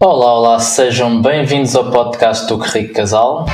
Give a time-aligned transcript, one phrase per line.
[0.00, 3.46] Olá, olá, sejam bem-vindos ao podcast do Que Rico Casal.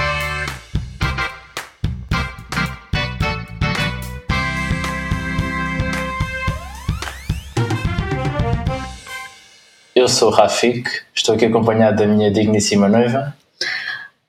[9.94, 13.34] Eu sou o Rafik, estou aqui acompanhado da minha digníssima noiva.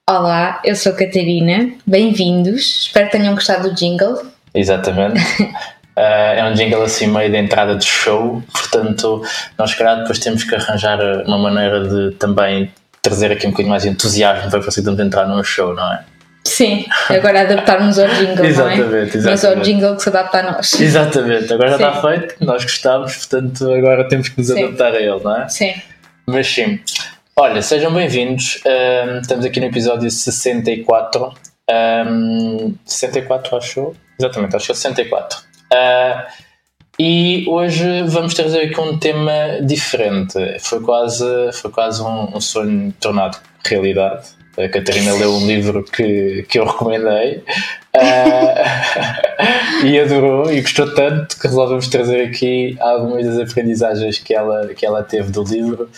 [0.09, 4.25] Olá, eu sou a Catarina, bem-vindos, espero que tenham gostado do jingle.
[4.53, 5.19] Exatamente.
[5.97, 9.23] Uh, é um jingle assim meio de entrada de show, portanto,
[9.57, 12.69] nós, calhar, depois temos que arranjar uma maneira de também
[13.01, 16.03] trazer aqui um bocadinho mais de entusiasmo para conseguirmos entrar num show, não é?
[16.43, 19.01] Sim, agora adaptarmos ao jingle, exatamente, não é?
[19.03, 20.79] Exatamente, Mas ao jingle que se adapta a nós.
[20.79, 21.83] Exatamente, agora já Sim.
[21.85, 24.63] está feito, nós gostamos, portanto, agora temos que nos Sim.
[24.63, 25.47] adaptar a ele, não é?
[25.49, 25.73] Sim,
[26.27, 26.79] Mas sim.
[27.37, 28.61] Olha, sejam bem-vindos.
[28.65, 31.33] Ahm, estamos aqui no episódio 64.
[31.69, 33.95] Ahm, 64, acho eu?
[34.19, 35.39] Exatamente, acho que é 64.
[35.73, 36.27] Ah,
[36.99, 40.37] e hoje vamos trazer aqui um tema diferente.
[40.59, 44.27] Foi quase, foi quase um, um sonho tornado realidade.
[44.57, 47.43] A Catarina leu um livro que, que eu recomendei
[47.93, 54.67] ah, e adorou e gostou tanto que resolvemos trazer aqui algumas das aprendizagens que ela,
[54.73, 55.89] que ela teve do livro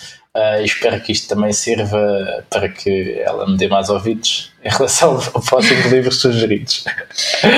[0.59, 5.17] e espero que isto também sirva para que ela me dê mais ouvidos em relação
[5.33, 6.83] ao próximo livro sugeridos.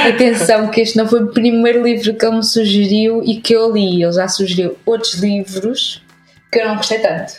[0.08, 3.74] atenção que este não foi o primeiro livro que ele me sugeriu e que eu
[3.74, 4.04] li.
[4.04, 6.04] Ele já sugeriu outros livros
[6.52, 7.34] que eu não gostei tanto.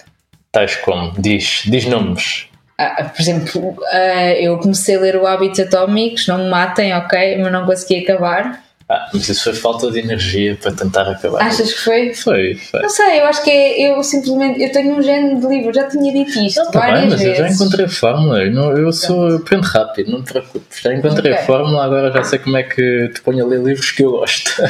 [0.50, 2.48] Tais como, diz, diz nomes.
[2.76, 7.38] Ah, por exemplo, ah, eu comecei a ler o Hábitos Atómicos, não me matem, ok,
[7.38, 8.64] mas não consegui acabar.
[8.92, 11.40] Ah, mas isso foi falta de energia para tentar acabar.
[11.42, 12.12] Achas que foi?
[12.12, 12.82] Foi, foi.
[12.82, 15.88] Não sei, eu acho que é, eu simplesmente, eu tenho um género de livro, já
[15.88, 17.38] tinha dito isto Não, tá bem, mas eu vezes.
[17.38, 18.42] já encontrei a fórmula.
[18.42, 20.80] Eu, não- eu sou eu aprendo rápido, não te preocupes.
[20.82, 21.46] Já encontrei a Ok.
[21.46, 24.50] fórmula, agora já sei como é que te ponho a ler livros que eu gosto.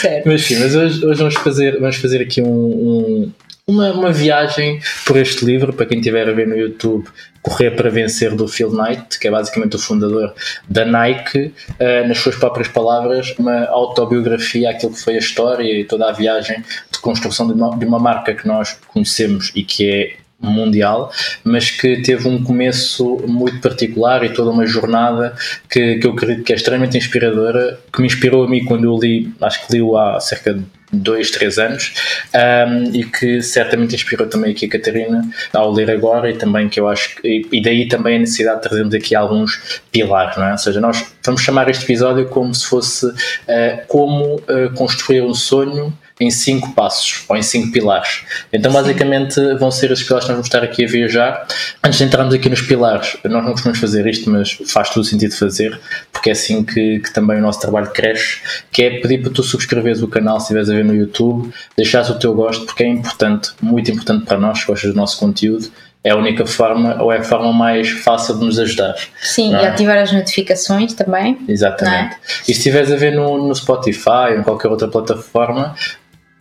[0.00, 0.26] Certo.
[0.28, 3.32] mas sim, mas hoje, hoje vamos, fazer, vamos fazer aqui um, um-
[3.72, 7.06] uma, uma viagem por este livro, para quem estiver a ver no YouTube,
[7.40, 10.32] Correr para Vencer do Phil Knight, que é basicamente o fundador
[10.68, 15.84] da Nike, eh, nas suas próprias palavras, uma autobiografia, aquilo que foi a história e
[15.84, 19.90] toda a viagem de construção de uma, de uma marca que nós conhecemos e que
[19.90, 21.10] é mundial,
[21.42, 25.34] mas que teve um começo muito particular e toda uma jornada
[25.68, 28.96] que, que eu acredito que é extremamente inspiradora, que me inspirou a mim quando eu
[28.98, 31.94] li, acho que li-o há cerca de dois, três anos
[32.34, 35.22] um, e que certamente inspirou também aqui a Catarina
[35.52, 38.68] ao ler agora e também que eu acho que, e- daí também a necessidade de
[38.68, 40.52] trazermos aqui alguns pilares, não é?
[40.52, 45.34] Ou seja, nós vamos chamar este episódio como se fosse uh, como uh, construir um
[45.34, 48.22] sonho em cinco passos ou em cinco pilares.
[48.52, 51.46] Então, basicamente, vão ser esses pilares que nós vamos estar aqui a viajar.
[51.82, 55.04] Antes de entrarmos aqui nos pilares, nós não costumamos fazer isto, mas faz todo o
[55.04, 55.78] sentido fazer,
[56.12, 58.38] porque é assim que, que também o nosso trabalho cresce,
[58.70, 62.08] que é pedir para tu subscreveres o canal se estiveres a ver no YouTube, deixares
[62.08, 65.70] o teu gosto, porque é importante, muito importante para nós, que gostas do nosso conteúdo.
[66.04, 68.96] É a única forma, ou é a forma mais fácil de nos ajudar.
[69.20, 69.68] Sim, Não e é?
[69.68, 71.38] ativar as notificações também.
[71.46, 72.16] Exatamente.
[72.42, 75.76] E se estiveres a ver no, no Spotify ou em qualquer outra plataforma,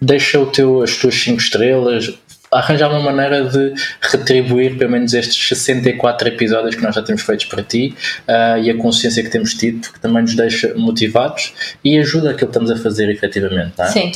[0.01, 2.13] deixa o teu, as tuas 5 estrelas,
[2.51, 7.45] arranjar uma maneira de retribuir pelo menos estes 64 episódios que nós já temos feitos
[7.45, 7.95] para ti
[8.28, 11.53] ah, e a consciência que temos tido, porque também nos deixa motivados
[11.84, 13.73] e ajuda aquilo que estamos a fazer efetivamente.
[13.78, 13.88] Não é?
[13.89, 14.12] Sim.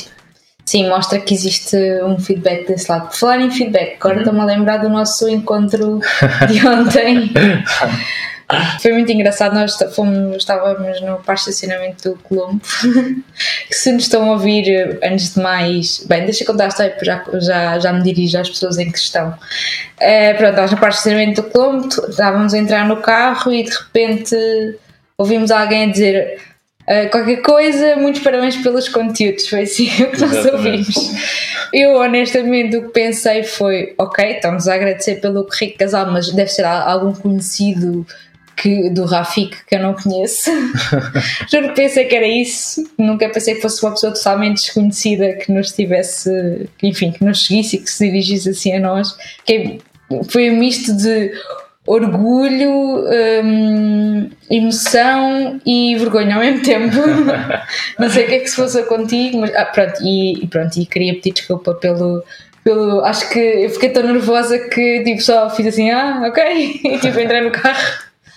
[0.66, 3.06] Sim, mostra que existe um feedback desse lado.
[3.08, 3.96] Por falar em feedback, Uhum.
[4.00, 6.00] agora estou-me a lembrar do nosso encontro
[6.48, 7.30] de ontem.
[8.80, 12.60] Foi muito engraçado, nós fomos, estávamos no parque de estacionamento do Colombo.
[13.68, 16.04] que se nos estão a ouvir, eh, antes de mais.
[16.06, 19.34] Bem, deixa eu contar a história, já, já, já me dirijo às pessoas em questão.
[19.98, 23.64] Eh, pronto, estávamos no parque de estacionamento do Colombo, estávamos a entrar no carro e
[23.64, 24.36] de repente
[25.18, 26.40] ouvimos alguém a dizer.
[26.86, 29.48] eh, qualquer coisa, muitos parabéns pelos conteúdos.
[29.48, 30.96] Foi assim o que nós Exatamente.
[30.96, 31.10] ouvimos.
[31.72, 36.48] Eu, honestamente, o que pensei foi: ok, estamos a agradecer pelo currículo casal, mas deve
[36.50, 38.06] ser algum conhecido
[38.56, 40.50] que, do Rafik que eu não conheço.
[41.52, 42.88] Juro que pensei que era isso.
[42.98, 47.76] Nunca pensei que fosse uma pessoa totalmente desconhecida que nos tivesse, enfim, que nos seguisse
[47.76, 49.14] e que se dirigisse assim a nós.
[49.44, 49.78] Que é-
[50.28, 51.32] foi um misto de
[51.86, 53.04] orgulho,
[53.44, 56.96] hum, emoção e vergonha ao mesmo tempo.
[57.98, 60.76] não sei o que é que se fosse contigo, mas ah, pronto, e, e pronto,
[60.78, 62.24] e queria pedir desculpa pelo.
[62.64, 66.42] Pelo, acho que eu fiquei tão nervosa que tipo, só fiz assim, ah, ok,
[66.84, 68.06] e tipo, entrei no carro.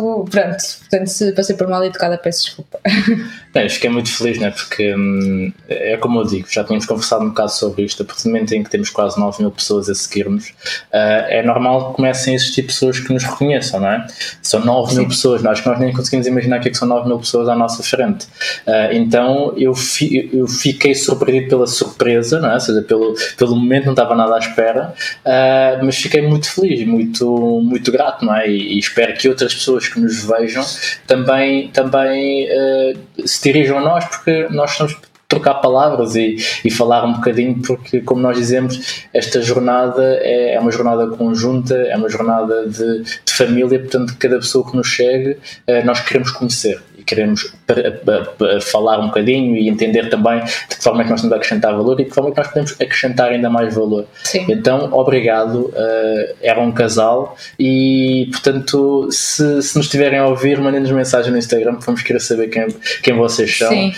[0.00, 2.80] Pronto, portanto, se passei por mal educada, peço desculpa.
[3.70, 4.50] Fiquei muito feliz, né?
[4.50, 8.02] porque hum, é como eu digo, já tínhamos conversado um bocado sobre isto.
[8.02, 11.42] A partir do momento em que temos quase 9 mil pessoas a seguir-nos, uh, é
[11.42, 14.06] normal que comecem a existir pessoas que nos reconheçam, não é?
[14.42, 14.98] São 9 Sim.
[14.98, 17.48] mil pessoas, nós, que nós nem conseguimos imaginar que, é que são 9 mil pessoas
[17.48, 18.26] à nossa frente.
[18.66, 22.54] Uh, então eu, fi, eu fiquei surpreendido pela surpresa, não é?
[22.54, 24.94] ou seja, pelo, pelo momento não estava nada à espera,
[25.24, 28.48] uh, mas fiquei muito feliz, muito, muito grato, não é?
[28.48, 30.64] E, e, espero que outras pessoas que nos vejam
[31.06, 32.48] também, também
[33.24, 34.96] se dirijam a nós, porque nós estamos
[35.34, 40.60] trocar palavras e, e falar um bocadinho, porque, como nós dizemos, esta jornada é, é
[40.60, 45.36] uma jornada conjunta, é uma jornada de, de família, portanto, cada pessoa que nos chegue,
[45.66, 47.52] eh, nós queremos conhecer queremos
[48.62, 51.74] falar um bocadinho e entender também de que forma é que nós temos a acrescentar
[51.74, 54.06] valor e de que forma é que nós podemos acrescentar ainda mais valor.
[54.22, 54.46] Sim.
[54.48, 60.90] Então, obrigado, uh, era um casal e, portanto, se, se nos estiverem a ouvir, mandem-nos
[60.90, 62.66] mensagem no Instagram, vamos querer saber quem,
[63.02, 63.92] quem vocês são uh,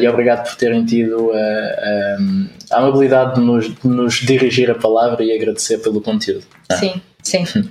[0.00, 5.22] e obrigado por terem tido uh, a amabilidade de nos, de nos dirigir a palavra
[5.24, 6.44] e agradecer pelo conteúdo.
[6.78, 7.00] Sim.
[7.22, 7.44] Sim.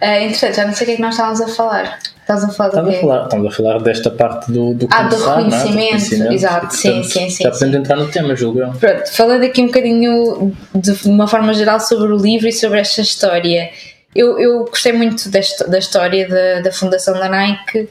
[0.00, 1.98] Uh, interessante, já não sei o que é que nós estávamos a falar.
[2.30, 5.16] Estás a falar estamos, a falar, estamos a falar desta parte do, do Ah, do
[5.16, 5.66] reconhecimento, é?
[5.66, 6.32] do reconhecimento.
[6.32, 7.42] exato, sim, sim, sim.
[7.42, 8.70] Já podemos entrar no tema, julgo eu.
[8.70, 13.00] Pronto, falando aqui um bocadinho de uma forma geral sobre o livro e sobre esta
[13.00, 13.70] história.
[14.14, 17.88] Eu, eu gostei muito desta, da história da, da fundação da Nike,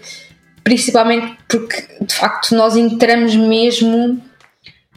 [0.63, 4.21] principalmente porque de facto nós entramos mesmo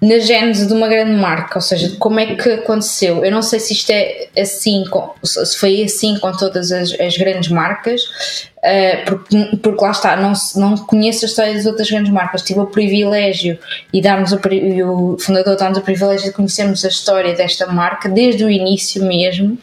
[0.02, 3.25] na gênese de uma grande marca, ou seja, como é que aconteceu.
[3.25, 4.82] Eu não sei se isto é assim,
[5.22, 8.02] se foi assim com todas as, as grandes marcas,
[8.58, 12.43] uh, porque, porque lá está, não, não conheço a história das outras grandes marcas.
[12.43, 13.56] Tive o privilégio
[13.93, 18.08] e, darmos o, e o fundador dá-nos o privilégio de conhecermos a história desta marca
[18.08, 19.56] desde o início mesmo.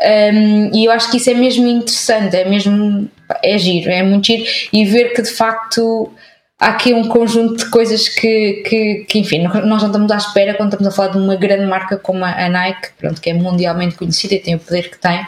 [0.00, 3.06] Um, e eu acho que isso é mesmo interessante, é mesmo
[3.42, 6.10] é giro, é muito giro e ver que de facto
[6.64, 10.54] há aqui um conjunto de coisas que, que, que, enfim, nós não estamos à espera
[10.54, 13.96] quando estamos a falar de uma grande marca como a Nike, pronto, que é mundialmente
[13.96, 15.26] conhecida e tem o poder que tem.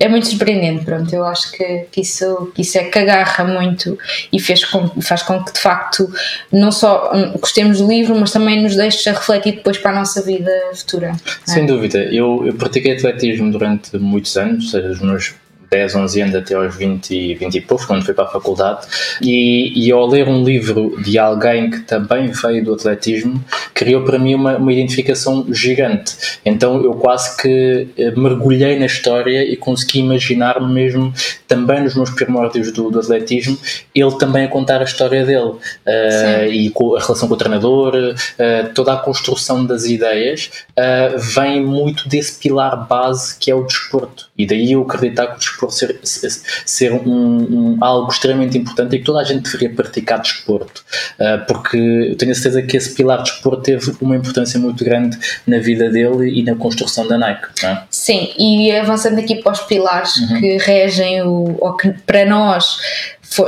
[0.00, 3.96] É muito surpreendente, pronto, eu acho que, que, isso, que isso é que agarra muito
[4.32, 6.10] e fez com, faz com que de facto
[6.50, 10.50] não só gostemos do livro, mas também nos deixe refletir depois para a nossa vida
[10.74, 11.12] futura.
[11.44, 11.66] Sem é?
[11.66, 15.34] dúvida, eu, eu pratiquei atletismo durante muitos anos, seja, os meus
[15.72, 18.86] 10, 11 anos até aos 20, 20 e poucos, quando fui para a faculdade,
[19.22, 23.42] e, e ao ler um livro de alguém que também veio do atletismo,
[23.72, 26.14] criou para mim uma, uma identificação gigante.
[26.44, 31.12] Então eu quase que eh, mergulhei na história e consegui imaginar-me mesmo
[31.48, 33.58] também nos meus primórdios do, do, atletismo,
[33.94, 37.94] ele também a contar a história dele uh, e com a relação com o treinador,
[37.94, 43.64] uh, toda a construção das ideias uh, vem muito desse pilar base que é o
[43.64, 44.30] desporto.
[44.36, 45.74] E daí eu acreditar que o desporto desporto
[46.08, 46.30] ser,
[46.64, 50.84] ser um, um, algo extremamente importante e que toda a gente deveria praticar desporto,
[51.18, 54.84] uh, porque eu tenho a certeza que esse pilar de desporto teve uma importância muito
[54.84, 57.46] grande na vida dele e na construção da Nike.
[57.64, 57.78] É?
[57.90, 60.40] Sim, e avançando aqui para os pilares uhum.
[60.40, 62.78] que regem o, ou que para nós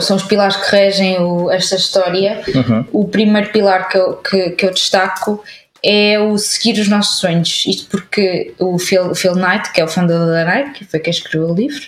[0.00, 2.40] são os pilares que regem o, esta história.
[2.54, 2.86] Uhum.
[2.92, 5.42] O primeiro pilar que eu, que, que eu destaco
[5.84, 7.64] é o seguir os nossos sonhos.
[7.66, 11.10] Isto porque o Phil, Phil Knight, que é o fundador da Nike, que foi quem
[11.10, 11.82] escreveu o livro,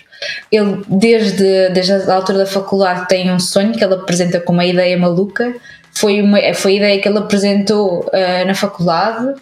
[0.51, 4.65] ele desde, desde a altura da faculdade tem um sonho que ele apresenta como uma
[4.65, 5.53] ideia maluca.
[5.95, 9.33] Foi, uma, foi a ideia que ele apresentou uh, na faculdade.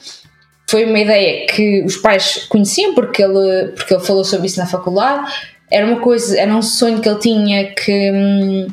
[0.70, 4.66] Foi uma ideia que os pais conheciam porque ele, porque ele falou sobre isso na
[4.66, 5.30] faculdade.
[5.70, 8.68] Era uma coisa, era um sonho que ele tinha que hum,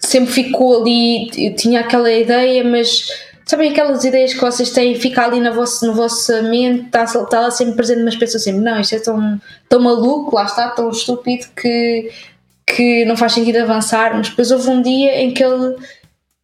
[0.00, 1.54] sempre ficou ali.
[1.56, 3.06] Tinha aquela ideia, mas
[3.44, 7.40] Sabem aquelas ideias que vocês têm, fica ali na vossa, na vossa mente, está, está
[7.40, 10.90] lá sempre presente, mas pensam sempre, não, isto é tão, tão maluco, lá está, tão
[10.90, 12.10] estúpido que,
[12.66, 14.16] que não faz sentido avançar.
[14.16, 15.76] Mas depois houve um dia em que ele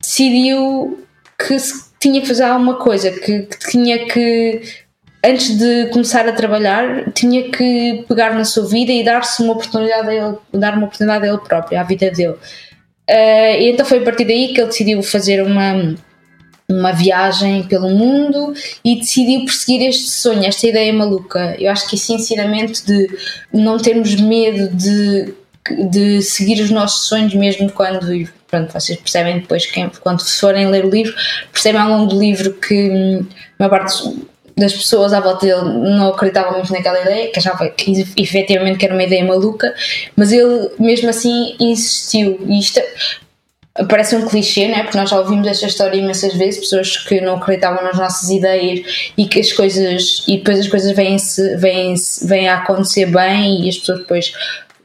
[0.00, 0.98] decidiu
[1.38, 1.56] que
[2.00, 4.62] tinha que fazer alguma coisa, que, que tinha que
[5.24, 10.08] antes de começar a trabalhar, tinha que pegar na sua vida e dar-se uma oportunidade
[10.08, 12.36] a ele, dar uma oportunidade a ele próprio, à vida dele.
[13.10, 15.94] Uh, e então foi a partir daí que ele decidiu fazer uma
[16.70, 18.52] uma viagem pelo mundo
[18.84, 21.56] e decidiu perseguir este sonho, esta ideia maluca.
[21.58, 23.08] Eu acho que esse ensinamento de
[23.52, 25.32] não termos medo de,
[25.90, 28.06] de seguir os nossos sonhos, mesmo quando.
[28.46, 29.66] Pronto, vocês percebem depois,
[30.00, 31.14] quando forem ler o livro,
[31.52, 33.26] percebem ao longo do livro que hum,
[33.58, 37.68] a maior parte das pessoas à volta dele não acreditavam muito naquela ideia, que achava
[37.68, 39.72] que efetivamente que era uma ideia maluca,
[40.16, 42.40] mas ele mesmo assim insistiu.
[42.46, 42.80] E isto,
[43.86, 44.82] parece um clichê, né?
[44.82, 49.10] porque nós já ouvimos esta história imensas vezes, pessoas que não acreditavam nas nossas ideias
[49.16, 53.06] e que as coisas e depois as coisas vêm, -se, vêm, -se, vêm a acontecer
[53.06, 54.32] bem e as pessoas depois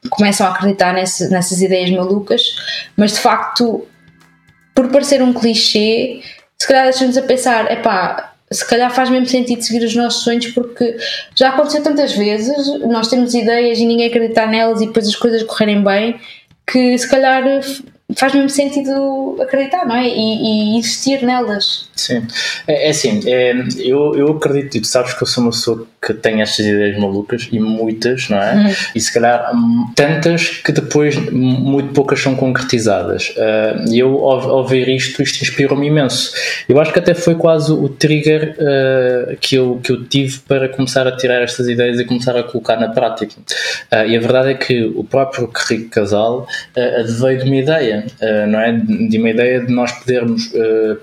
[0.09, 2.41] começam a acreditar nesse, nessas ideias malucas,
[2.95, 3.87] mas de facto
[4.75, 6.21] por parecer um clichê,
[6.59, 10.47] se calhar deixamos a pensar, epá, se calhar faz mesmo sentido seguir os nossos sonhos
[10.47, 10.97] porque
[11.35, 15.43] já aconteceu tantas vezes, nós temos ideias e ninguém acreditar nelas e depois as coisas
[15.43, 16.19] correrem bem,
[16.65, 17.43] que se calhar
[18.15, 20.07] faz mesmo sentido acreditar, não é?
[20.07, 21.89] E, e investir nelas.
[21.95, 22.25] Sim,
[22.67, 25.87] é, é assim, é, eu, eu acredito, e tu sabes que eu sou uma pessoa
[26.05, 28.55] que tem estas ideias malucas e muitas, não é?
[28.55, 28.73] Uhum.
[28.95, 33.29] E se calhar hum, tantas que depois muito poucas são concretizadas.
[33.29, 36.33] Uh, e eu, ao, ao, ver isto, isto inspirou-me imenso.
[36.67, 40.67] Eu acho que até foi quase o trigger uh, que, eu, que eu tive para
[40.67, 43.35] começar a tirar estas ideias e começar a colocar na prática.
[43.91, 46.47] Uh, e a verdade é que o próprio Rico Casal
[47.05, 47.92] veio de uma ideia,
[48.47, 48.71] não é?
[48.71, 50.51] De uma ideia de nós podermos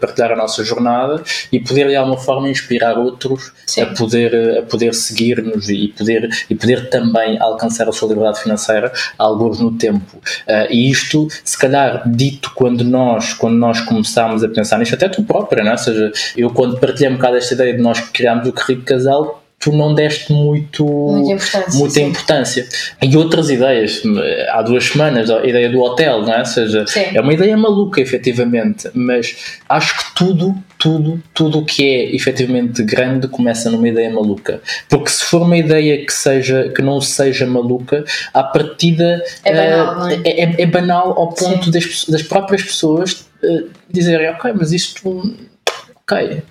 [0.01, 4.95] partilhar a nossa jornada e poder de alguma forma inspirar outros a poder, a poder
[4.95, 10.21] seguir-nos e poder, e poder também alcançar a sua liberdade financeira, alguns no tempo.
[10.69, 15.23] E isto, se calhar, dito quando nós, quando nós começámos a pensar nisto, até tu
[15.23, 15.75] própria, não é?
[15.75, 19.40] ou seja, eu quando partilhei um bocado esta ideia de nós criarmos o Rico Casal,
[19.61, 21.79] tu não deste muito, muita importância.
[21.79, 22.69] Muita importância.
[23.03, 24.03] E outras ideias,
[24.49, 26.39] há duas semanas, a ideia do hotel, não é?
[26.39, 27.05] Ou seja, sim.
[27.15, 32.83] é uma ideia maluca, efetivamente, mas acho que tudo, tudo, tudo o que é efetivamente
[32.83, 34.63] grande começa numa ideia maluca.
[34.89, 38.03] Porque se for uma ideia que, seja, que não seja maluca,
[38.33, 40.31] à partida é banal, uh, é?
[40.31, 40.67] É, é?
[40.67, 45.37] banal ao ponto das, das próprias pessoas uh, dizerem, ok, mas isto.
[45.97, 46.43] Ok.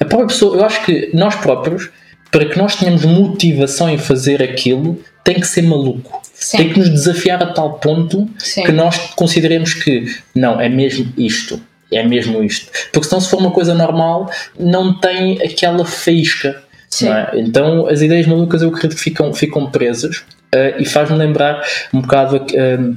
[0.00, 1.90] A própria pessoa, eu acho que nós próprios
[2.30, 6.22] para que nós tenhamos motivação em fazer aquilo, tem que ser maluco.
[6.34, 6.58] Sim.
[6.58, 8.64] Tem que nos desafiar a tal ponto Sim.
[8.64, 10.04] que nós consideremos que
[10.34, 11.60] não, é mesmo isto.
[11.90, 12.70] É mesmo isto.
[12.92, 16.62] Porque senão, se for uma coisa normal, não tem aquela faísca.
[17.02, 17.40] É?
[17.40, 22.00] Então, as ideias malucas eu acredito que ficam, ficam presas uh, e faz-me lembrar um
[22.00, 22.36] bocado.
[22.36, 22.96] Uh,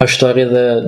[0.00, 0.80] a história da,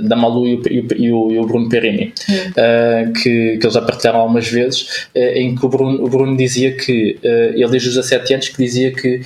[0.00, 0.62] da Malu e o,
[0.94, 2.14] e o, e o Bruno Perini,
[2.50, 6.36] uh, que, que eles já partilharam algumas vezes, uh, em que o Bruno, o Bruno
[6.36, 9.22] dizia que, uh, ele desde os 17 anos, que dizia que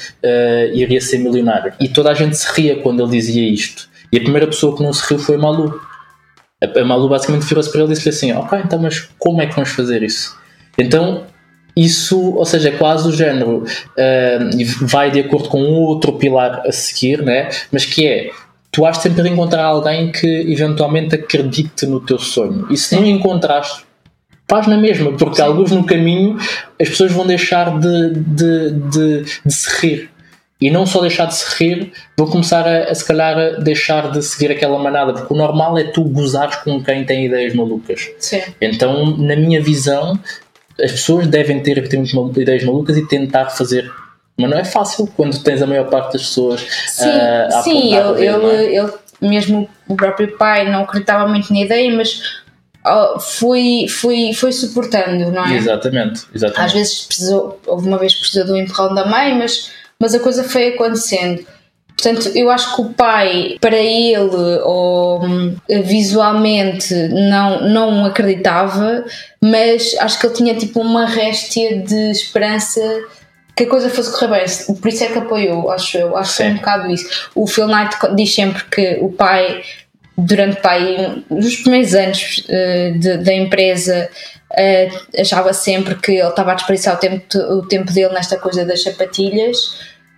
[0.73, 1.75] iria ser milionário.
[1.79, 3.87] E toda a gente se ria quando ele dizia isto.
[4.11, 5.79] E a primeira pessoa que não se riu foi a Malu.
[6.63, 9.47] A, a Malu basicamente virou-se para ele e disse assim: Ok, então, mas como é
[9.47, 10.35] que vamos fazer isso?
[10.79, 11.27] Então
[11.77, 16.71] isso, ou seja, é quase o género, uh, vai de acordo com outro pilar a
[16.71, 17.49] seguir, né?
[17.73, 18.31] mas que é
[18.75, 22.67] tu has sempre de encontrar alguém que eventualmente acredite no teu sonho.
[22.69, 23.85] E se não encontraste,
[24.49, 25.43] faz na mesma, porque Sim.
[25.43, 26.37] alguns no caminho
[26.81, 30.11] as pessoas vão deixar de, de, de, de, se rir.
[30.61, 34.11] E não só deixar de se rir, vão começar a, a se calhar a deixar
[34.11, 38.11] de seguir aquela manada, porque o normal é tu gozares com quem tem ideias malucas.
[38.19, 38.43] Sim.
[38.61, 40.19] Então, na minha visão,
[40.83, 43.89] as pessoas devem ter ideias malucas e tentar fazer
[44.37, 47.95] mas não é fácil quando tens a maior parte das pessoas sim, uh, a Sim,
[47.95, 48.91] ele, ele, é?
[49.21, 52.21] mesmo o próprio pai não acreditava muito na ideia, mas
[52.85, 55.57] uh, foi, foi, foi suportando, não é?
[55.57, 56.67] Exatamente, exatamente.
[56.67, 60.43] Às vezes precisou, houve uma vez precisou do empurrão da mãe, mas, mas a coisa
[60.43, 61.45] foi acontecendo.
[61.97, 65.23] Portanto, eu acho que o pai, para ele, ou
[65.85, 69.05] visualmente, não, não acreditava,
[69.41, 72.81] mas acho que ele tinha tipo uma réstia de esperança
[73.57, 74.77] que a coisa fosse correr bem.
[74.77, 76.17] Por isso é que apoiou, acho eu.
[76.17, 77.31] Acho que é um bocado isso.
[77.35, 79.63] O Phil Knight diz sempre que o pai,
[80.17, 84.09] durante pai, nos primeiros anos uh, de, da empresa,
[84.51, 88.65] uh, achava sempre que ele estava a desperdiçar o tempo, o tempo dele nesta coisa
[88.65, 89.57] das sapatilhas.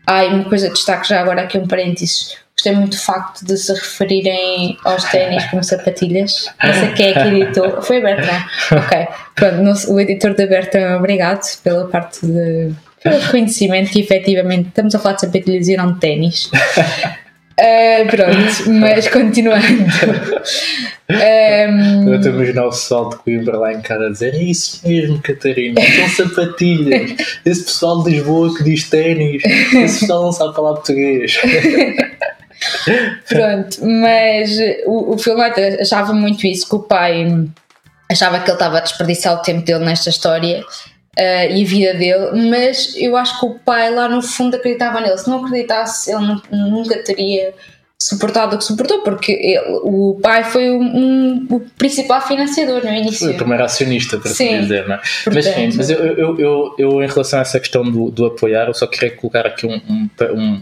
[0.07, 2.37] Ah, e uma coisa de destaque já agora aqui um parênteses.
[2.57, 6.47] Gostei muito do facto de se referirem aos ténis como sapatilhas.
[6.63, 7.83] Não sei quem é que editou.
[7.83, 8.45] Foi a Bertrand.
[8.73, 9.09] Ok.
[9.35, 12.73] Pronto, o editor da Bertrand, obrigado pela parte de
[13.03, 16.47] pelo reconhecimento que efetivamente estamos a falar de sapatilhas e não de ténis.
[16.47, 19.85] Uh, pronto, mas continuando.
[21.09, 22.09] Um...
[22.09, 24.81] Eu estou a imaginar o pessoal de Coimbra lá em casa a dizer: É isso
[24.87, 27.15] mesmo, Catarina, são sapatilhas.
[27.45, 31.39] Esse pessoal de Lisboa que diz ténis, esse pessoal não sabe falar português.
[33.29, 34.51] Pronto, mas
[34.87, 37.27] o, o Filmate achava muito isso, que o pai
[38.11, 40.65] achava que ele estava a desperdiçar o tempo dele nesta história
[41.19, 45.01] uh, e a vida dele, mas eu acho que o pai lá no fundo acreditava
[45.01, 45.19] nele.
[45.19, 47.55] Se não acreditasse, ele nunca teria
[47.99, 52.93] suportado o que suportou, porque ele, o pai foi um, um, o principal financiador no
[52.93, 53.31] início.
[53.31, 54.99] O primeiro acionista, para assim dizer, não é?
[54.99, 58.27] Portanto, mas sim, mas eu, eu, eu, eu, em relação a essa questão do, do
[58.27, 60.61] apoiar, eu só queria colocar aqui um, um um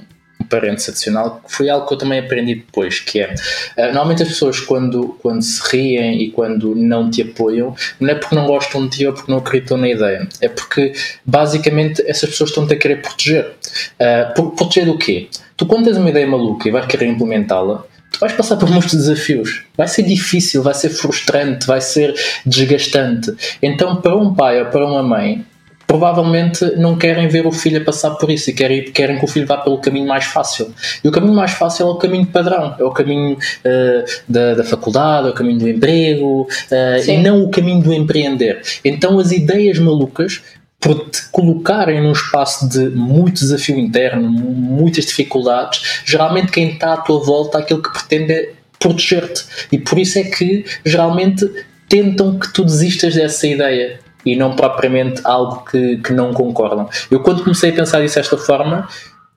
[0.48, 4.28] parênteses adicional, que foi algo que eu também aprendi depois, que é, uh, normalmente as
[4.28, 8.86] pessoas quando, quando se riem e quando não te apoiam, não é porque não gostam
[8.86, 10.92] de ti ou porque não acreditam na ideia, é porque
[11.24, 13.52] basicamente essas pessoas estão-te a querer proteger.
[14.00, 15.28] Uh, proteger do quê?
[15.56, 18.94] Tu quando tens uma ideia maluca e vais querer implementá-la, tu vais passar por muitos
[18.94, 19.64] desafios.
[19.76, 22.14] Vai ser difícil, vai ser frustrante, vai ser
[22.46, 23.34] desgastante.
[23.62, 25.44] Então, para um pai ou para uma mãe,
[25.86, 29.28] provavelmente não querem ver o filho a passar por isso e querem, querem que o
[29.28, 30.72] filho vá pelo caminho mais fácil.
[31.02, 34.64] E o caminho mais fácil é o caminho padrão, é o caminho uh, da, da
[34.64, 38.62] faculdade, é o caminho do emprego, uh, e não o caminho do empreender.
[38.84, 40.42] Então as ideias malucas
[40.80, 46.96] por te colocarem num espaço de muito desafio interno, muitas dificuldades, geralmente quem está à
[46.98, 49.44] tua volta aquilo que pretende é proteger-te.
[49.72, 51.50] E por isso é que geralmente
[51.88, 56.88] tentam que tu desistas dessa ideia e não propriamente algo que, que não concordam.
[57.10, 58.88] Eu quando comecei a pensar isso desta forma,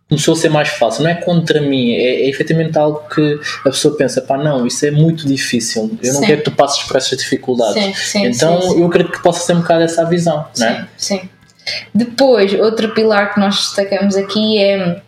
[0.09, 1.03] começou a ser mais fácil.
[1.03, 4.85] Não é contra mim, é, é efetivamente algo que a pessoa pensa, pá, não, isso
[4.85, 6.25] é muito difícil, eu não sim.
[6.27, 7.83] quero que tu passes por essas dificuldades.
[7.83, 10.69] Sim, sim, então eu acredito que possa ser um bocado essa a visão, sim, não
[10.69, 10.87] é?
[10.97, 11.29] Sim.
[11.93, 15.01] Depois, outro pilar que nós destacamos aqui é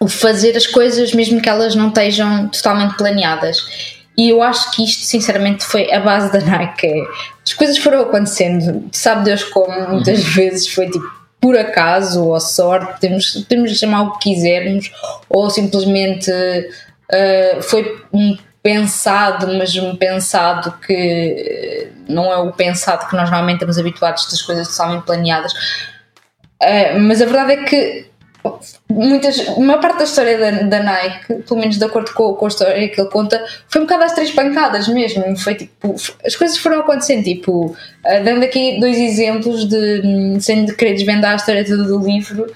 [0.00, 4.00] o fazer as coisas mesmo que elas não estejam totalmente planeadas.
[4.16, 6.92] E eu acho que isto, sinceramente, foi a base da Nike.
[7.50, 10.30] As coisas foram acontecendo, sabe Deus como, muitas uhum.
[10.30, 14.92] vezes foi tipo por acaso ou sorte, temos, temos de chamar o que quisermos,
[15.28, 23.16] ou simplesmente uh, foi um pensado, mas um pensado que não é o pensado que
[23.16, 25.52] nós normalmente estamos habituados das coisas totalmente planeadas.
[26.62, 28.09] Uh, mas a verdade é que
[28.88, 32.48] muitas, uma parte da história da, da Nike, pelo menos de acordo com, com, a
[32.48, 35.36] história que ele conta, foi um bocado às três pancadas mesmo.
[35.38, 35.94] Foi tipo,
[36.24, 41.36] as coisas foram acontecendo, tipo, uh, dando aqui dois exemplos de sem querer desvendar a
[41.36, 42.46] história toda do livro,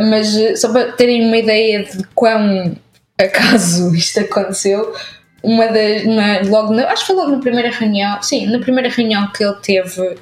[0.00, 2.76] mas uh, só para terem uma ideia de quão
[3.18, 4.94] acaso isto aconteceu.
[5.42, 9.30] Uma das, uma, logo acho que foi logo na primeira reunião, sim, na primeira reunião
[9.32, 10.16] que ele teve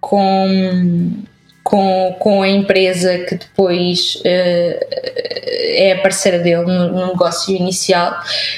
[0.00, 1.22] com
[1.62, 4.84] com, com a empresa que depois uh,
[5.74, 8.14] é a parceira dele no, no negócio inicial.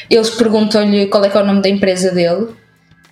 [0.08, 2.49] Eles perguntam-lhe qual é é o nome da empresa dele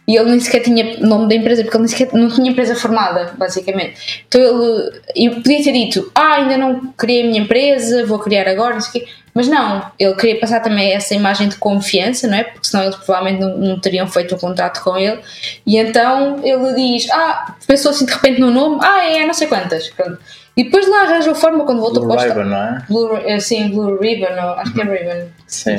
[0.06, 2.74] e ele nem sequer tinha nome da empresa porque ele nem sequer não tinha empresa
[2.74, 4.24] formada, basicamente.
[4.26, 8.48] Então ele, ele podia ter dito: Ah, ainda não criei a minha empresa, vou criar
[8.48, 9.12] agora, não sei o quê.
[9.34, 12.44] Mas não, ele queria passar também essa imagem de confiança, não é?
[12.44, 15.20] Porque senão eles provavelmente não, não teriam feito um contrato com ele.
[15.64, 19.46] E então ele diz: Ah, pensou assim de repente no nome, ah, é, não sei
[19.46, 19.88] quantas.
[19.90, 20.18] Pronto.
[20.56, 22.84] E depois lá arranjou forma quando voltou Blue para o Ribbon, não é?
[22.88, 25.28] Blue, eh, sim, Blue Ribbon, ou, acho que é Ribbon.
[25.46, 25.76] Sim.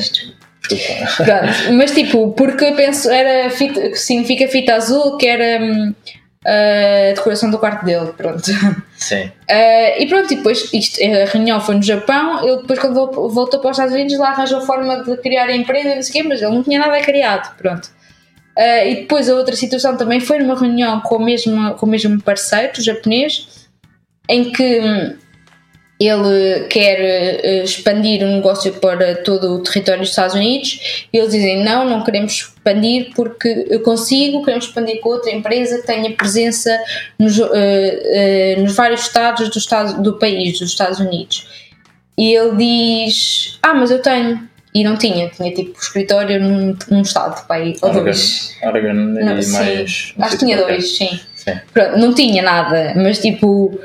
[0.67, 5.93] Pronto, mas tipo, porque penso, era fita, significa fita azul, que era hum,
[6.45, 8.43] a decoração do quarto dele, pronto.
[8.97, 9.25] Sim.
[9.25, 13.59] Uh, e pronto, e depois isto, a reunião foi no Japão, ele depois quando voltou
[13.59, 16.29] para os Estados Unidos lá arranjou forma de criar a empresa, não sei o quê,
[16.29, 17.89] mas ele não tinha nada criado, pronto.
[18.57, 21.89] Uh, e depois a outra situação também foi numa reunião com o mesmo, com o
[21.89, 23.67] mesmo parceiro japonês,
[24.29, 25.17] em que hum,
[26.07, 31.31] ele quer uh, expandir o negócio para todo o território dos Estados Unidos e eles
[31.31, 36.11] dizem não, não queremos expandir porque eu consigo, queremos expandir com outra empresa que tenha
[36.13, 36.77] presença
[37.19, 41.47] nos, uh, uh, nos vários estados do, estado, do país, dos Estados Unidos.
[42.17, 42.55] E ele
[43.05, 44.47] diz, ah, mas eu tenho.
[44.73, 48.57] E não tinha, tinha tipo escritório num, num estado, pai, ou Oregon, dois.
[48.63, 50.13] Oregon não, e mais.
[50.17, 51.19] Acho que tinha dois, sim.
[51.35, 51.59] sim.
[51.71, 53.79] Pronto, não tinha nada, mas tipo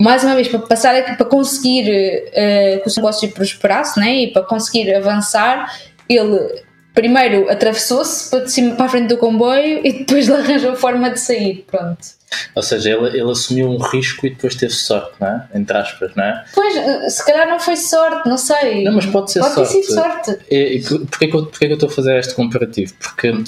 [0.00, 4.32] mais uma vez, para passar aqui, para conseguir uh, que o negócio prosperasse né, e
[4.32, 5.70] para conseguir avançar,
[6.08, 6.62] ele
[6.94, 8.44] primeiro atravessou-se para,
[8.76, 11.64] para a frente do comboio e depois lhe arranjou forma de sair.
[11.70, 12.20] Pronto.
[12.54, 15.48] Ou seja, ele, ele assumiu um risco e depois teve sorte, não é?
[15.54, 16.44] Entre aspas, não é?
[16.54, 18.84] Pois, eh, se calhar não foi sorte, não sei.
[18.84, 19.72] Não, mas pode ser pode sorte.
[19.72, 20.38] Pode ter sido sorte.
[20.50, 22.94] E, e porquê, que eu, porquê que eu estou a fazer este comparativo?
[23.00, 23.44] Porque uh,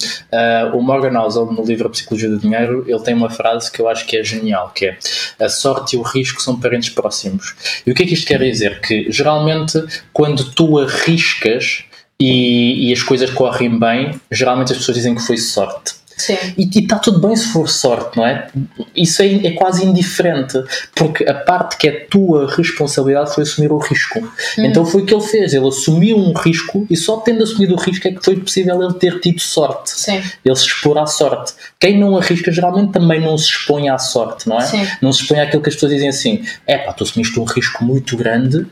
[0.73, 3.87] o Morgan Housel, no livro A Psicologia do Dinheiro, ele tem uma frase que eu
[3.87, 4.97] acho que é genial, que é
[5.39, 7.55] a sorte e o risco são parentes próximos.
[7.85, 8.81] E o que é que isto quer dizer?
[8.81, 11.85] Que geralmente quando tu arriscas
[12.23, 15.95] e, e as coisas correm bem, geralmente as pessoas dizem que foi sorte.
[16.15, 16.37] Sim.
[16.57, 18.47] E está tudo bem se for sorte, não é?
[18.95, 20.57] Isso é, é, quase indiferente,
[20.95, 24.19] porque a parte que é tua responsabilidade foi assumir o risco.
[24.19, 24.63] Hum.
[24.63, 27.77] Então foi o que ele fez, ele assumiu um risco e só tendo assumido o
[27.77, 29.89] risco é que foi possível ele ter tido sorte.
[29.89, 30.21] Sim.
[30.45, 31.53] Ele se expor à sorte.
[31.77, 34.65] Quem não arrisca geralmente também não se expõe à sorte, não é?
[34.65, 34.87] Sim.
[35.01, 37.83] Não se expõe àquilo que as pessoas dizem assim: é pá, tu assumiste um risco
[37.83, 38.65] muito grande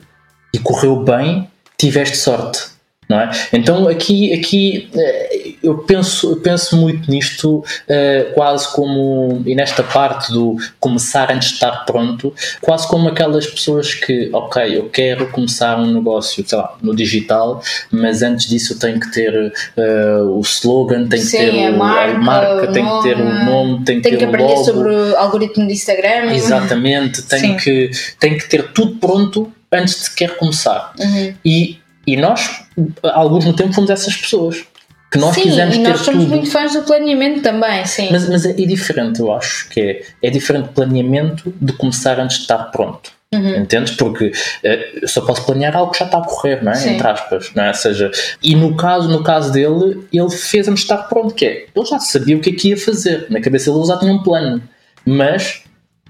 [0.54, 2.72] e correu bem, tiveste sorte
[3.12, 3.30] não é?
[3.52, 9.84] Então aqui, aqui eh, eu penso, eu penso muito nisto eh, quase como, e nesta
[9.84, 15.28] parte do começar antes de estar pronto, quase como aquelas pessoas que, ok, eu quero
[15.28, 20.38] começar um negócio, sei lá, no digital, mas antes disso eu tenho que ter uh,
[20.38, 23.46] o slogan, tenho Sim, que ter a marca, a marca tenho nome, que ter o
[23.46, 24.64] nome, tenho que ter que o aprender logo.
[24.64, 26.34] sobre o algoritmo de Instagram.
[26.34, 30.94] Exatamente, tenho que, tenho que ter tudo pronto antes de sequer começar.
[31.00, 31.34] Uhum.
[31.46, 32.64] E e nós,
[33.04, 34.64] alguns no tempo, fomos essas pessoas.
[35.12, 36.36] que nós sim, quisemos e ter nós somos tudo.
[36.36, 38.10] muito fãs do planeamento também, sim.
[38.12, 42.44] Mas, mas é, diferente, eu acho que é, é diferente planeamento de começar antes de
[42.44, 43.12] estar pronto.
[43.34, 43.62] Uhum.
[43.62, 43.96] Entendes?
[43.96, 46.76] Porque eh, só posso planear algo que já está a correr, não é?
[46.76, 46.96] Sim.
[46.96, 47.70] Entre aspas, não é?
[47.70, 48.12] Ou seja,
[48.44, 51.86] e no caso, no caso dele, ele fez antes de estar pronto, que é, ele
[51.86, 53.28] já sabia o que é que ia fazer.
[53.30, 54.62] Na cabeça dele ele já tinha um plano.
[55.06, 55.64] Mas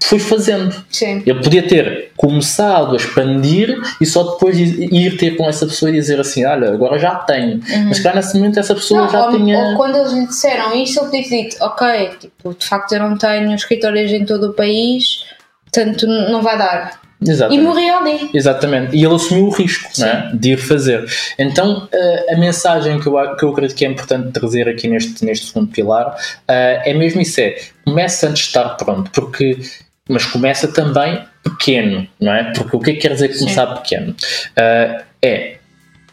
[0.06, 0.74] foi fazendo.
[0.90, 1.22] Sim.
[1.26, 5.94] Ele podia ter começado a expandir e só depois ir ter com essa pessoa e
[5.94, 7.60] dizer assim: Olha, agora já tenho.
[7.88, 9.06] Mas claro, nesse momento essa pessoa Uhum.
[9.06, 9.58] Não, já ou, tinha.
[9.58, 13.00] ou quando eles lhe disseram isto, ele podia ter dito, ok, tipo, de facto eu
[13.00, 15.24] não tenho escritórios em todo o país,
[15.64, 17.00] portanto não vai dar.
[17.24, 17.62] E Exatamente.
[17.62, 18.30] morreu ali.
[18.34, 18.96] Exatamente.
[18.96, 20.30] E ele assumiu o risco é?
[20.34, 21.04] de ir fazer.
[21.38, 25.24] Então, eh, a mensagem que eu, que eu acredito que é importante trazer aqui neste,
[25.24, 26.16] neste segundo pilar
[26.48, 29.56] eh, é mesmo isso: é começa antes de estar pronto, porque,
[30.12, 32.52] mas começa também pequeno, não é?
[32.52, 34.14] Porque o que é que quer dizer começar pequeno?
[34.56, 35.56] Eh, é,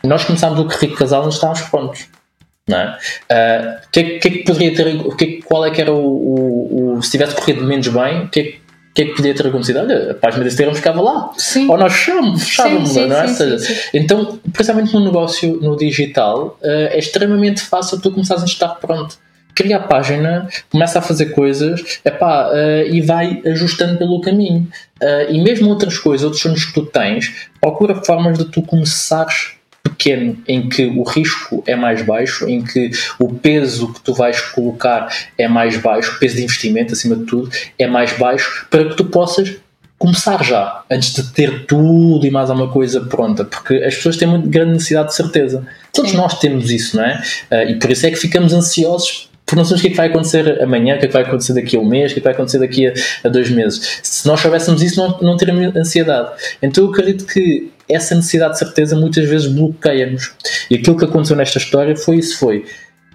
[0.03, 2.05] nós começámos o rico casal não estávamos prontos.
[2.67, 2.97] Não é?
[3.87, 5.91] O que, que- que é que poderia ter, que é que- qual é que era
[5.91, 8.43] o, o, o- se tivesse corrido menos bem, o que é
[8.93, 9.79] que é que podia ter acontecido?
[9.79, 11.31] Olha, a página desse termo ficava lá.
[11.37, 11.69] Sim.
[11.69, 12.43] Ou nós fechávamos,
[12.89, 13.27] sim, não é?
[13.27, 13.73] sim, sim, sim.
[13.93, 19.15] Então, principalmente no negócio no digital, eh, é extremamente fácil tu começares a estar pronto.
[19.59, 24.65] Cria a página, começa a fazer coisas epá, eh, e vai ajustando pelo caminho.
[25.01, 29.55] Eh, e mesmo outras coisas, outros sonhos que tu tens, procura formas de tu começares
[29.83, 34.39] pequeno, em que o risco é mais baixo, em que o peso que tu vais
[34.39, 38.85] colocar é mais baixo, o peso de investimento, acima de tudo, é mais baixo, para
[38.87, 39.57] que tu possas
[39.97, 44.29] começar já, antes de ter tudo e mais alguma coisa pronta, porque as pessoas têm
[44.29, 45.67] muito grande necessidade de certeza.
[45.91, 46.17] Todos Sim.
[46.17, 47.21] nós temos isso, não é?
[47.51, 49.28] Ah, e por isso é que ficamos ansiosos.
[49.49, 51.23] Porque não sabemos o que é que vai acontecer amanhã, o que é que vai
[51.23, 53.49] acontecer daqui a um mês, o que é que vai acontecer daqui a, a dois
[53.49, 53.99] meses.
[54.03, 56.29] Se nós soubéssemos isso, não, não teríamos ansiedade.
[56.61, 60.33] Então eu acredito que essa necessidade de certeza muitas vezes bloqueia-nos.
[60.69, 62.63] E aquilo que aconteceu nesta história foi isso: foi